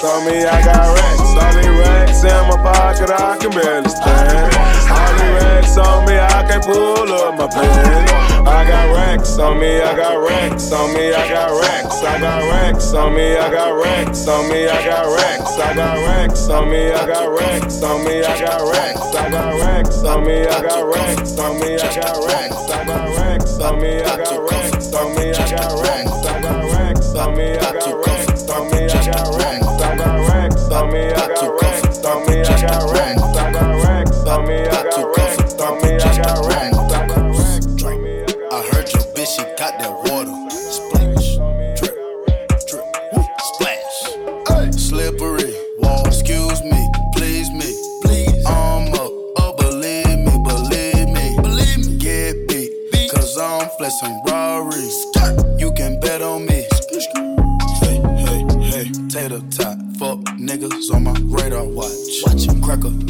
on 0.04 0.26
me, 0.26 0.44
I 0.44 0.60
got 0.64 0.92
racks. 1.00 1.22
All 1.22 1.54
these 1.56 1.80
racks 1.80 2.24
in 2.24 2.44
my 2.48 2.58
pocket, 2.60 3.10
I 3.10 3.38
can 3.38 3.52
barely 3.52 3.90
stand. 3.90 4.52
All 4.92 5.14
these 5.16 5.44
racks 5.44 5.78
on 5.78 6.06
me, 6.06 6.20
I 6.20 6.44
can't 6.48 6.64
pull 6.64 7.12
up 7.14 7.38
my 7.38 7.48
pants. 7.48 8.12
I 8.44 8.68
got 8.68 8.96
racks 8.96 9.40
on 9.40 9.60
me, 9.60 9.82
I 9.82 9.96
got 9.96 10.20
racks 10.20 10.72
on 10.72 10.94
me, 10.94 11.14
I 11.14 11.30
got 11.30 11.52
racks. 11.62 12.04
I 12.04 12.20
got 12.20 12.44
racks 12.52 12.94
on 12.94 13.16
me, 13.16 13.38
I 13.38 13.50
got 13.50 13.72
racks 13.72 14.28
on 14.28 14.50
me, 14.50 14.68
I 14.68 14.86
got 14.86 15.06
racks. 15.16 15.60
I 15.60 15.74
got 15.74 15.98
racks 16.08 16.50
on 16.50 16.70
me, 16.70 16.92
I 16.92 17.08
got 17.08 17.30
racks 17.32 17.84
on 17.84 18.04
me, 18.04 18.24
I 18.24 18.40
got 18.40 18.72
racks. 18.72 19.16
I 19.16 19.30
got 19.30 19.56
racks 19.60 20.04
on 20.04 20.26
me, 20.26 20.48
I 20.48 20.62
got 20.62 20.96
racks 20.96 21.40
on 21.40 21.60
me, 21.60 21.76
I 21.76 21.96
got 21.96 22.26
racks. 22.28 22.70
I 22.70 22.86
got 22.86 23.18
racks 23.18 23.60
I 24.04 24.18
got 24.18 24.50
racks 24.52 24.94
on 24.94 25.16
me, 25.16 25.32
I 25.32 25.50
got 25.50 25.82
racks. 25.82 26.28
I 26.28 26.42
got 26.42 26.72
racks 26.72 27.16
on 27.16 27.36
me, 27.36 27.56
I 27.56 27.72
got 27.72 27.86
racks 27.86 28.03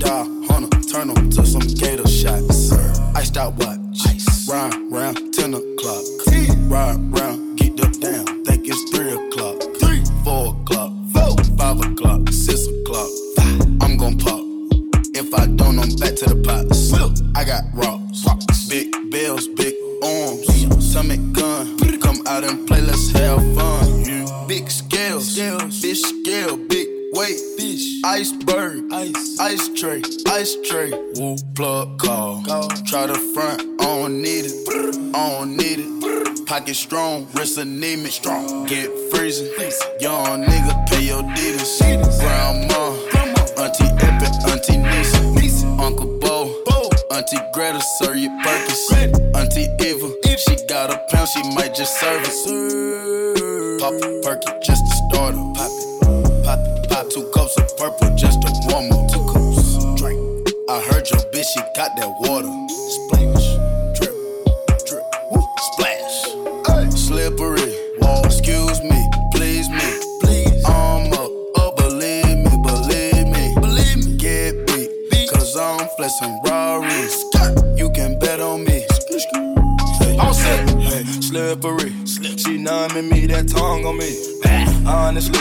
die, 0.04 0.26
hunter, 0.50 0.80
turn 0.92 1.10
'em 1.10 1.30
to 1.30 1.46
some 1.46 1.62
gator 1.82 2.08
shots. 2.08 2.72
Iced 3.16 3.38
out 3.38 3.54
watch, 3.58 4.06
ice. 4.08 4.48
Ride 4.50 4.76
round 4.92 5.34
10 5.34 5.54
o'clock. 5.54 6.04
Ride 6.28 6.98
round, 7.12 7.23
strong, 36.74 37.28
wrist 37.34 37.58
anemic, 37.58 37.62
strong. 37.64 37.93
Slippery. 81.44 81.94
She 82.06 82.58
numbing 82.58 83.10
me, 83.10 83.26
that 83.28 83.48
tongue 83.50 83.86
on 83.86 83.98
me. 83.98 84.12
Honestly, 84.88 85.40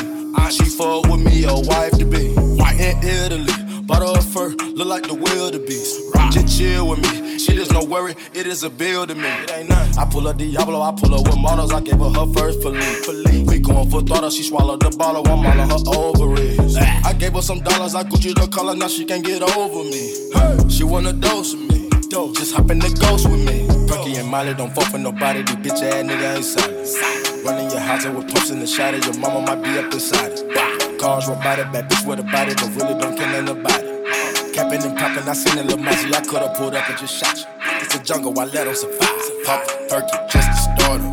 she 0.50 0.64
fuck 0.64 1.06
with 1.06 1.20
me, 1.20 1.44
a 1.44 1.54
wife 1.54 1.96
to 1.98 2.04
be. 2.04 2.34
In 2.82 2.98
Italy, 3.04 3.82
bought 3.82 4.02
her 4.02 4.22
fur, 4.22 4.48
look 4.74 4.88
like 4.88 5.04
the 5.04 5.14
wildebeest. 5.14 6.00
Just 6.32 6.58
chill 6.58 6.88
with 6.88 7.00
me. 7.00 7.38
Shit 7.38 7.58
is 7.58 7.70
no 7.70 7.84
worry, 7.84 8.14
it 8.34 8.46
is 8.46 8.64
a 8.64 8.70
bill 8.70 9.06
to 9.06 9.14
me. 9.14 9.28
It 9.28 9.52
ain't 9.52 9.68
nothing. 9.68 9.98
I 9.98 10.04
pull 10.10 10.26
up 10.26 10.36
Diablo, 10.38 10.80
I 10.80 10.92
pull 10.92 11.14
up 11.14 11.26
with 11.26 11.38
models. 11.38 11.72
I 11.72 11.80
gave 11.80 11.98
her 11.98 12.10
her 12.10 12.26
first 12.34 12.60
police. 12.60 13.06
We 13.46 13.60
going 13.60 13.88
for 13.90 14.02
throttle, 14.02 14.30
she 14.30 14.42
swallowed 14.42 14.80
the 14.80 14.90
bottle, 14.96 15.26
I'm 15.28 15.46
all 15.46 15.60
on 15.60 15.70
her 15.70 15.82
ovaries. 15.86 16.76
I 16.76 17.12
gave 17.12 17.34
her 17.34 17.42
some 17.42 17.60
dollars, 17.60 17.94
I 17.94 18.02
Gucci 18.02 18.34
the 18.34 18.48
color, 18.48 18.74
now 18.74 18.88
she 18.88 19.04
can't 19.04 19.24
get 19.24 19.42
over 19.42 19.84
me. 19.84 20.70
She 20.70 20.82
wanna 20.84 21.12
dose 21.12 21.54
with 21.54 21.70
me. 21.70 21.88
Just 22.34 22.54
hop 22.54 22.70
in 22.70 22.78
the 22.78 22.90
ghost 23.00 23.26
with 23.28 23.44
me. 23.46 23.71
Perky 23.92 24.16
and 24.16 24.28
Molly 24.28 24.54
don't 24.54 24.72
fuck 24.72 24.90
with 24.90 25.02
nobody. 25.02 25.42
These 25.42 25.56
bitch 25.56 25.82
ass 25.82 26.02
nigga 26.08 26.36
ain't 26.36 26.44
solid. 26.44 27.44
Running 27.44 27.70
your 27.70 27.80
house 27.80 28.06
with 28.06 28.32
pumps 28.32 28.50
in 28.50 28.60
the 28.60 28.66
shot 28.66 28.94
Your 29.04 29.18
mama 29.18 29.40
might 29.44 29.62
be 29.62 29.78
up 29.78 29.92
inside 29.92 30.32
it. 30.32 30.98
Cars 30.98 31.28
robotic, 31.28 31.70
bad 31.72 31.90
bitch 31.90 32.06
with 32.06 32.20
a 32.20 32.22
body, 32.22 32.54
but 32.54 32.70
really 32.76 32.98
don't 32.98 33.16
care 33.16 33.28
nothing 33.28 33.60
about 33.60 33.82
it. 33.82 34.54
Capping 34.54 34.82
and 34.82 34.96
popping, 34.96 35.28
I 35.28 35.34
seen 35.34 35.58
a 35.58 35.62
little 35.62 35.78
magic. 35.78 36.14
I 36.14 36.22
could've 36.24 36.54
pulled 36.56 36.74
up 36.74 36.88
and 36.88 36.98
just 36.98 37.14
shot 37.14 37.36
you. 37.36 37.44
It's 37.82 37.94
a 37.94 38.02
jungle, 38.02 38.38
I 38.40 38.44
let 38.44 38.66
'em 38.66 38.74
survive. 38.74 39.44
Pop 39.44 39.60
perky 39.90 40.16
just 40.30 40.48
a 40.48 40.56
starter. 40.56 41.12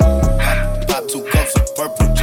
Pop, 0.00 0.40
pop, 0.40 0.88
pop 0.88 1.08
two 1.08 1.22
cups 1.30 1.54
of 1.56 1.76
purple 1.76 2.13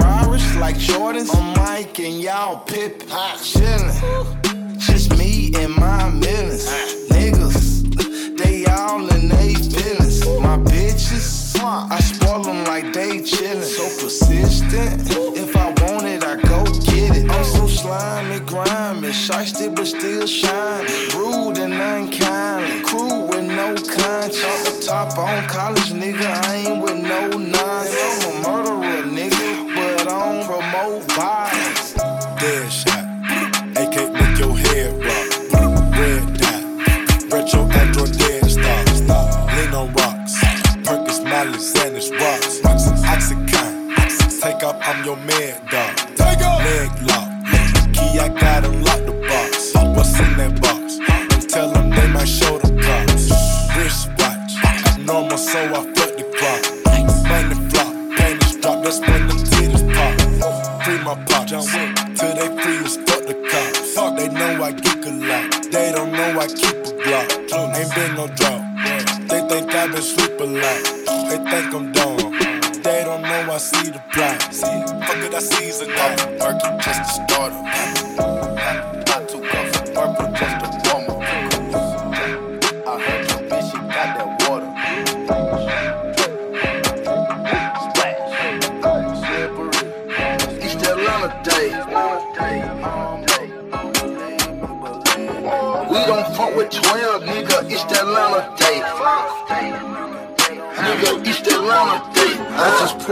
Ferraris 0.00 0.56
like 0.56 0.76
Jordans 0.76 1.34
on 1.34 1.54
Mike 1.58 1.98
and 1.98 2.20
y'all 2.20 2.60
Pippin. 2.60 3.08
Chillin', 3.08 4.78
just 4.78 5.16
me 5.18 5.52
and 5.56 5.74
my 5.74 6.10
millions. 6.10 6.66
Niggas, 7.10 8.36
they 8.38 8.64
all 8.66 9.08
in 9.14 9.28
they 9.28 9.54
feelings. 9.54 10.26
My 10.40 10.56
bitches, 10.58 11.58
I 11.62 11.98
spoil 12.00 12.42
them 12.42 12.64
like 12.64 12.92
they 12.92 13.20
chillin'. 13.20 13.62
So 13.62 13.84
persistent, 14.02 15.10
if 15.36 15.56
I 15.56 15.68
want 15.82 16.06
it, 16.06 16.24
I 16.24 16.36
go 16.36 16.64
get 16.64 17.16
it. 17.16 17.30
I'm 17.30 17.44
so 17.44 17.66
slimy, 17.66 18.40
grimy, 18.40 19.08
shiesty 19.08 19.74
but 19.74 19.86
still 19.86 20.26
shiny. 20.26 20.88
Rude 21.14 21.58
and 21.58 21.74
unkindly, 21.74 22.82
cruel 22.84 23.28
with 23.28 23.46
no 23.46 23.74
conscience. 23.74 24.44
Off 24.44 24.64
the 24.64 24.86
top 24.86 25.18
on 25.18 25.46
college, 25.48 25.92
nigga, 25.92 26.26
I 26.46 26.56
ain't 26.56 26.82
with 26.82 27.02
no 27.02 27.28
nonsense. 27.28 27.69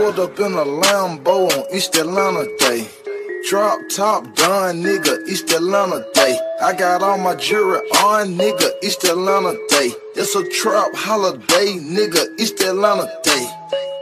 Up 0.09 0.39
in 0.39 0.53
a 0.53 0.65
Lambo 0.65 1.47
on 1.51 1.75
East 1.75 1.95
Atlanta 1.95 2.47
day. 2.57 2.89
Drop 3.47 3.79
top 3.89 4.35
done, 4.35 4.81
nigga, 4.81 5.23
the 5.25 5.55
Atlanta 5.55 6.03
day. 6.13 6.37
I 6.61 6.73
got 6.73 7.03
all 7.03 7.19
my 7.19 7.35
jewelry 7.35 7.77
on, 8.01 8.29
nigga, 8.29 8.71
the 8.81 9.11
Atlanta 9.11 9.53
day. 9.69 9.91
It's 10.15 10.35
a 10.35 10.43
trap 10.49 10.95
holiday, 10.95 11.77
nigga, 11.77 12.35
the 12.37 12.69
Atlanta 12.69 13.07
day. 13.23 13.48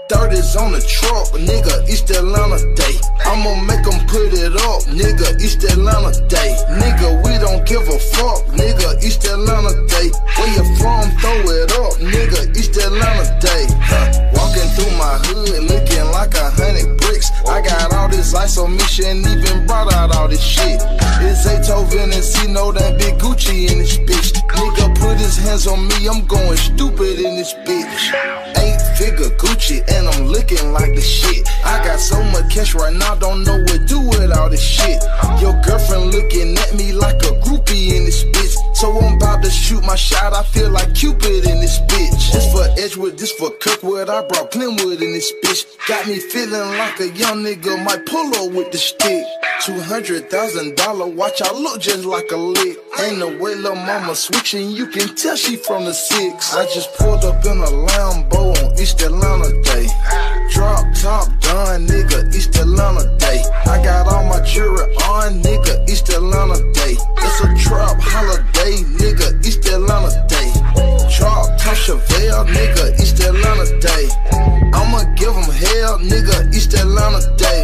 30s 0.09 0.55
on 0.55 0.71
the 0.71 0.81
truck, 0.81 1.27
nigga, 1.35 1.87
East 1.89 2.09
Atlanta 2.11 2.59
day. 2.75 2.95
I'ma 3.25 3.55
make 3.67 3.85
'em 3.87 3.99
put 4.07 4.31
it 4.33 4.55
up, 4.55 4.81
nigga, 4.87 5.35
East 5.41 5.63
Atlanta 5.63 6.11
day. 6.27 6.55
Nigga, 6.79 7.23
we 7.23 7.37
don't 7.39 7.65
give 7.65 7.87
a 7.89 7.99
fuck, 8.15 8.47
nigga, 8.55 9.03
East 9.03 9.25
Atlanta 9.25 9.73
day. 9.87 10.11
Where 10.37 10.51
you 10.55 10.63
from, 10.79 11.11
throw 11.19 11.39
it 11.51 11.71
up, 11.83 11.93
nigga, 11.99 12.55
East 12.55 12.77
Atlanta 12.77 13.25
day. 13.39 13.67
Huh. 13.81 14.31
Walking 14.33 14.69
through 14.75 14.95
my 14.95 15.15
hood, 15.27 15.63
looking 15.71 16.05
like 16.11 16.33
a 16.35 16.49
hundred 16.51 16.97
bricks. 17.01 17.29
I 17.47 17.61
got 17.61 17.93
all 17.93 18.07
this 18.07 18.33
ice 18.33 18.57
on 18.57 18.77
me, 18.77 18.83
shouldn't 18.83 19.27
even 19.27 19.65
brought 19.67 19.93
out 19.93 20.15
all 20.15 20.27
this 20.27 20.41
shit. 20.41 20.81
It's 21.19 21.45
Zaytoven 21.45 22.13
and 22.13 22.53
know 22.53 22.71
that 22.71 22.97
big 22.97 23.17
Gucci 23.19 23.69
in 23.71 23.79
this 23.79 23.97
bitch. 23.97 24.33
Nigga, 24.57 24.99
put 24.99 25.17
his 25.17 25.37
hands 25.37 25.67
on 25.67 25.87
me, 25.87 26.07
I'm 26.07 26.25
going 26.25 26.57
stupid 26.57 27.19
in 27.19 27.35
this 27.35 27.53
bitch. 27.65 28.13
Eight 28.57 28.81
figure 28.97 29.29
Gucci, 29.37 29.83
and 29.97 30.07
I'm 30.07 30.27
looking 30.27 30.71
like 30.71 30.93
the 30.93 31.01
shit. 31.01 31.47
I 31.65 31.83
got 31.83 31.99
so 31.99 32.21
much 32.31 32.53
cash 32.53 32.75
right 32.75 32.93
now, 32.93 33.15
don't 33.15 33.43
know 33.43 33.57
what 33.57 33.67
to 33.67 33.85
do 33.85 33.99
with 33.99 34.31
all 34.37 34.49
this 34.49 34.63
shit. 34.63 35.03
Your 35.41 35.53
girlfriend 35.65 36.13
looking 36.13 36.57
at 36.57 36.75
me 36.75 36.93
like 36.93 37.17
a 37.23 37.33
groupie 37.41 37.97
in 37.97 38.05
this 38.05 38.23
bitch. 38.23 38.55
So 38.75 38.97
I'm 38.99 39.15
about 39.15 39.43
to 39.43 39.49
shoot 39.49 39.83
my 39.83 39.95
shot, 39.95 40.33
I 40.33 40.43
feel 40.43 40.69
like 40.69 40.93
Cupid 40.93 41.45
in 41.49 41.59
this 41.59 41.79
bitch. 41.79 42.31
This 42.31 42.51
for 42.53 42.67
Edgewood, 42.77 43.17
this 43.17 43.31
for 43.31 43.49
Kirkwood, 43.49 44.09
I 44.09 44.25
brought 44.27 44.51
Glenwood 44.51 45.01
in 45.01 45.11
this 45.13 45.33
bitch. 45.43 45.65
Got 45.87 46.07
me 46.07 46.19
feeling 46.19 46.77
like 46.77 46.99
a 46.99 47.09
young 47.09 47.43
nigga 47.43 47.83
might 47.83 48.05
pull 48.05 48.27
up 48.35 48.53
with 48.53 48.71
the 48.71 48.77
stick. 48.77 49.25
Two 49.67 49.81
hundred 49.81 50.29
thousand 50.29 50.77
dollar 50.77 51.07
watch, 51.07 51.41
I 51.41 51.51
look 51.51 51.81
just 51.81 52.05
like 52.05 52.31
a 52.31 52.37
lick. 52.37 52.77
Ain't 53.01 53.17
no 53.19 53.27
way 53.37 53.53
little 53.53 53.75
mama 53.75 54.15
switching, 54.15 54.69
you 54.71 54.87
can 54.87 55.13
tell 55.13 55.35
she 55.35 55.57
from 55.57 55.83
the 55.83 55.91
six. 55.91 56.55
I 56.55 56.63
just 56.73 56.95
pulled 56.95 57.25
up 57.25 57.43
in 57.43 57.57
a 57.57 57.67
Lambo 57.67 58.55
on 58.63 58.79
East 58.79 59.01
Atlanta 59.01 59.61
Day. 59.63 59.87
Drop 60.53 60.85
top 60.95 61.27
done, 61.41 61.85
nigga, 61.85 62.33
East 62.33 62.55
Atlanta 62.55 63.13
Day. 63.17 63.43
I 63.65 63.83
got 63.83 64.07
all 64.07 64.23
my 64.29 64.39
jewelry 64.45 64.87
on, 65.03 65.43
nigga, 65.43 65.89
East 65.89 66.07
Atlanta 66.11 66.59
Day. 66.71 66.95
It's 67.17 67.41
a 67.41 67.67
trap 67.67 67.97
holiday, 67.99 68.83
nigga, 68.95 69.45
East 69.45 69.65
Atlanta 69.67 70.25
Day. 70.29 70.96
Drop 71.15 71.47
top 71.57 71.75
Chevelle, 71.75 72.45
nigga, 72.45 72.99
East 73.01 73.19
Atlanta 73.21 73.65
Day. 73.79 74.07
I'ma 74.73 75.03
give 75.15 75.35
'em 75.35 75.49
hell, 75.63 75.97
nigga, 75.99 76.53
East 76.53 76.73
Atlanta 76.73 77.21
Day. 77.37 77.63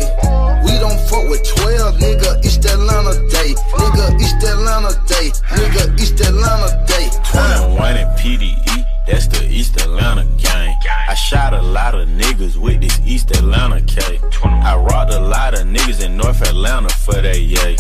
We 0.63 0.71
don't 0.79 0.99
fuck 1.09 1.27
with 1.29 1.43
12, 1.55 1.97
nigga, 1.99 2.43
East 2.45 2.65
Atlanta 2.65 3.13
Day. 3.29 3.53
Nigga, 3.77 4.05
East 4.21 4.43
Atlanta 4.43 4.91
Day. 5.07 5.31
Nigga, 5.51 5.99
East 6.01 6.19
Atlanta 6.21 6.69
Day. 6.87 7.09
21 7.31 7.97
and 7.97 8.17
PDE, 8.17 8.85
that's 9.07 9.27
the 9.27 9.45
East 9.49 9.79
Atlanta 9.81 10.25
gang. 10.37 10.75
I 11.07 11.13
shot 11.13 11.53
a 11.53 11.61
lot 11.61 11.95
of 11.95 12.07
niggas 12.07 12.55
with 12.57 12.81
this 12.81 12.99
East 13.05 13.31
Atlanta 13.31 13.81
K. 13.81 14.19
I 14.43 14.75
rocked 14.75 15.13
a 15.13 15.19
lot 15.19 15.53
of 15.53 15.61
niggas 15.67 16.03
in 16.03 16.17
North 16.17 16.41
Atlanta 16.41 16.89
for 16.89 17.13
that 17.21 17.39
yay. 17.39 17.77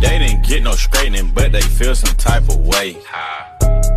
They 0.00 0.18
didn't 0.18 0.46
get 0.46 0.62
no 0.62 0.72
straightening, 0.72 1.32
but 1.34 1.52
they 1.52 1.60
feel 1.60 1.94
some 1.94 2.14
type 2.16 2.48
of 2.48 2.58
way. 2.66 2.96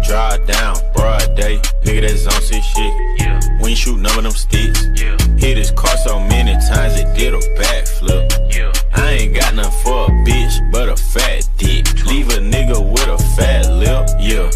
Draw 0.05 0.37
down, 0.45 0.75
broad 0.95 1.35
day, 1.35 1.57
nigga 1.83 2.01
that's 2.07 2.27
on 2.27 2.41
shit 2.41 2.63
shit. 2.63 3.61
We 3.61 3.71
you 3.71 3.75
shoot 3.75 3.99
none 3.99 4.17
of 4.17 4.23
them 4.23 4.31
sticks, 4.31 4.85
Yeah. 4.95 5.17
hit 5.37 5.57
his 5.57 5.71
car 5.71 5.97
so 5.97 6.19
many 6.19 6.53
times 6.69 6.95
it 6.97 7.13
did 7.17 7.33
a 7.33 7.39
backflip. 7.59 8.55
Yeah. 8.55 8.71
I 8.95 9.11
ain't 9.11 9.35
got 9.35 9.55
nothing 9.55 9.71
for 9.83 10.05
a 10.05 10.09
bitch, 10.25 10.71
but 10.71 10.89
a 10.89 10.95
fat 10.95 11.49
dick. 11.57 11.85
Leave 12.05 12.29
a 12.29 12.39
nigga 12.39 12.79
with 12.79 13.07
a 13.07 13.17
fat 13.35 13.69
lip, 13.69 14.07
yeah. 14.19 14.49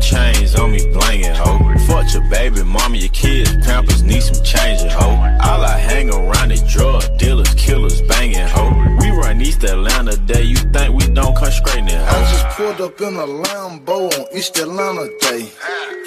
Chains 0.00 0.54
on 0.54 0.72
me 0.72 0.80
blangin', 0.92 1.34
ho. 1.34 1.58
Fuck 1.86 2.12
your 2.12 2.28
baby 2.30 2.62
mama, 2.62 2.96
your 2.96 3.08
kids, 3.10 3.50
pampers 3.66 4.02
need 4.02 4.22
some 4.22 4.42
changing, 4.44 4.90
ho. 4.90 5.08
All 5.42 5.64
I 5.64 5.78
hang 5.78 6.10
around 6.10 6.52
is 6.52 6.62
drug 6.72 7.02
dealers, 7.18 7.52
killers, 7.54 8.00
banging, 8.02 8.46
ho. 8.46 8.70
We 9.00 9.10
run 9.10 9.40
East 9.40 9.64
Atlanta 9.64 10.16
Day, 10.16 10.42
you 10.42 10.56
think 10.56 10.94
we 10.94 11.06
don't 11.12 11.36
come 11.36 11.50
straight 11.50 11.80
in, 11.80 11.88
I 11.88 12.30
just 12.30 12.46
pulled 12.56 12.80
up 12.80 13.00
in 13.00 13.14
a 13.16 13.26
Lambo 13.26 14.12
on 14.12 14.26
East 14.36 14.58
Atlanta 14.58 15.08
Day. 15.20 15.50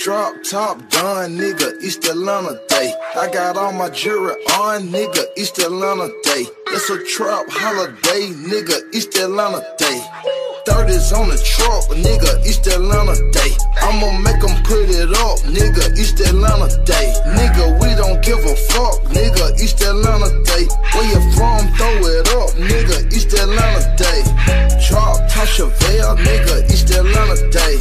Drop 0.04 0.34
top 0.50 0.78
done, 0.90 1.38
nigga, 1.38 1.82
East 1.84 2.06
Atlanta 2.06 2.62
Day. 2.70 2.94
I 3.18 3.30
got 3.32 3.58
all 3.58 3.74
my 3.74 3.90
jewelry 3.90 4.34
on, 4.56 4.84
nigga, 4.84 5.26
East 5.36 5.60
Atlanta 5.60 6.08
Day. 6.24 6.46
It's 6.68 6.90
a 6.90 7.04
trap 7.04 7.46
holiday, 7.50 8.32
nigga, 8.48 8.94
East 8.94 9.16
Atlanta 9.18 9.62
Day. 9.78 10.39
30s 10.66 11.14
on 11.14 11.30
the 11.30 11.38
truck, 11.38 11.84
nigga, 11.96 12.46
East 12.46 12.68
Atlanta 12.68 13.16
Day. 13.32 13.52
I'ma 13.82 14.12
make 14.20 14.42
'em 14.44 14.62
put 14.64 14.90
it 14.90 15.12
up, 15.16 15.40
nigga, 15.46 15.98
East 15.98 16.20
Atlanta 16.20 16.68
Day. 16.84 17.14
Nigga, 17.38 17.80
we 17.80 17.96
don't 17.96 18.22
give 18.22 18.40
a 18.46 18.56
fuck, 18.72 19.04
nigga, 19.14 19.60
East 19.62 19.82
Atlanta 19.82 20.30
Day. 20.44 20.68
Where 20.94 21.08
you 21.12 21.22
from, 21.36 21.62
throw 21.78 21.96
it 22.08 22.28
up, 22.40 22.50
nigga, 22.58 22.98
East 23.14 23.34
Atlanta 23.34 23.82
Day. 23.96 24.24
Drop 24.88 25.18
top 25.30 25.48
Chevelle, 25.48 26.18
nigga, 26.18 26.56
East 26.72 26.90
Atlanta 26.92 27.38
Day. 27.50 27.80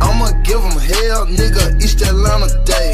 I'ma 0.00 0.30
give 0.44 0.62
'em 0.62 0.78
hell, 0.78 1.26
nigga, 1.26 1.64
East 1.82 2.00
Atlanta 2.02 2.48
Day. 2.64 2.90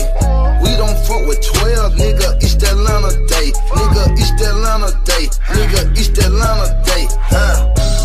We 0.62 0.70
don't 0.76 0.98
fuck 1.06 1.26
with 1.26 1.40
12, 1.40 1.94
nigga, 1.96 2.42
East 2.42 2.62
Atlanta 2.62 3.12
Day. 3.26 3.52
Nigga, 3.76 4.04
East 4.18 4.40
Atlanta 4.40 4.90
Day. 5.04 5.28
Nigga, 5.54 5.80
East 5.98 6.18
Atlanta 6.18 6.68
Day. 6.84 7.08
Huh? 7.30 8.01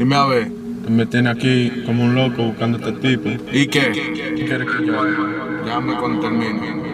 Dime 0.00 0.16
a 0.16 0.24
ver. 0.24 0.50
Me 0.88 1.04
tiene 1.04 1.28
aquí 1.28 1.82
como 1.84 2.04
un 2.04 2.14
loco 2.14 2.42
buscando 2.42 2.78
a 2.78 2.88
este 2.88 2.92
tipo. 3.06 3.28
¿Y 3.52 3.66
qué? 3.66 3.92
¿Qué 3.92 4.44
quieres 4.46 4.66
que 4.66 4.86
yo 4.86 4.98
haga? 4.98 5.62
Llame 5.66 5.94
cuando 5.98 6.20
termine. 6.22 6.89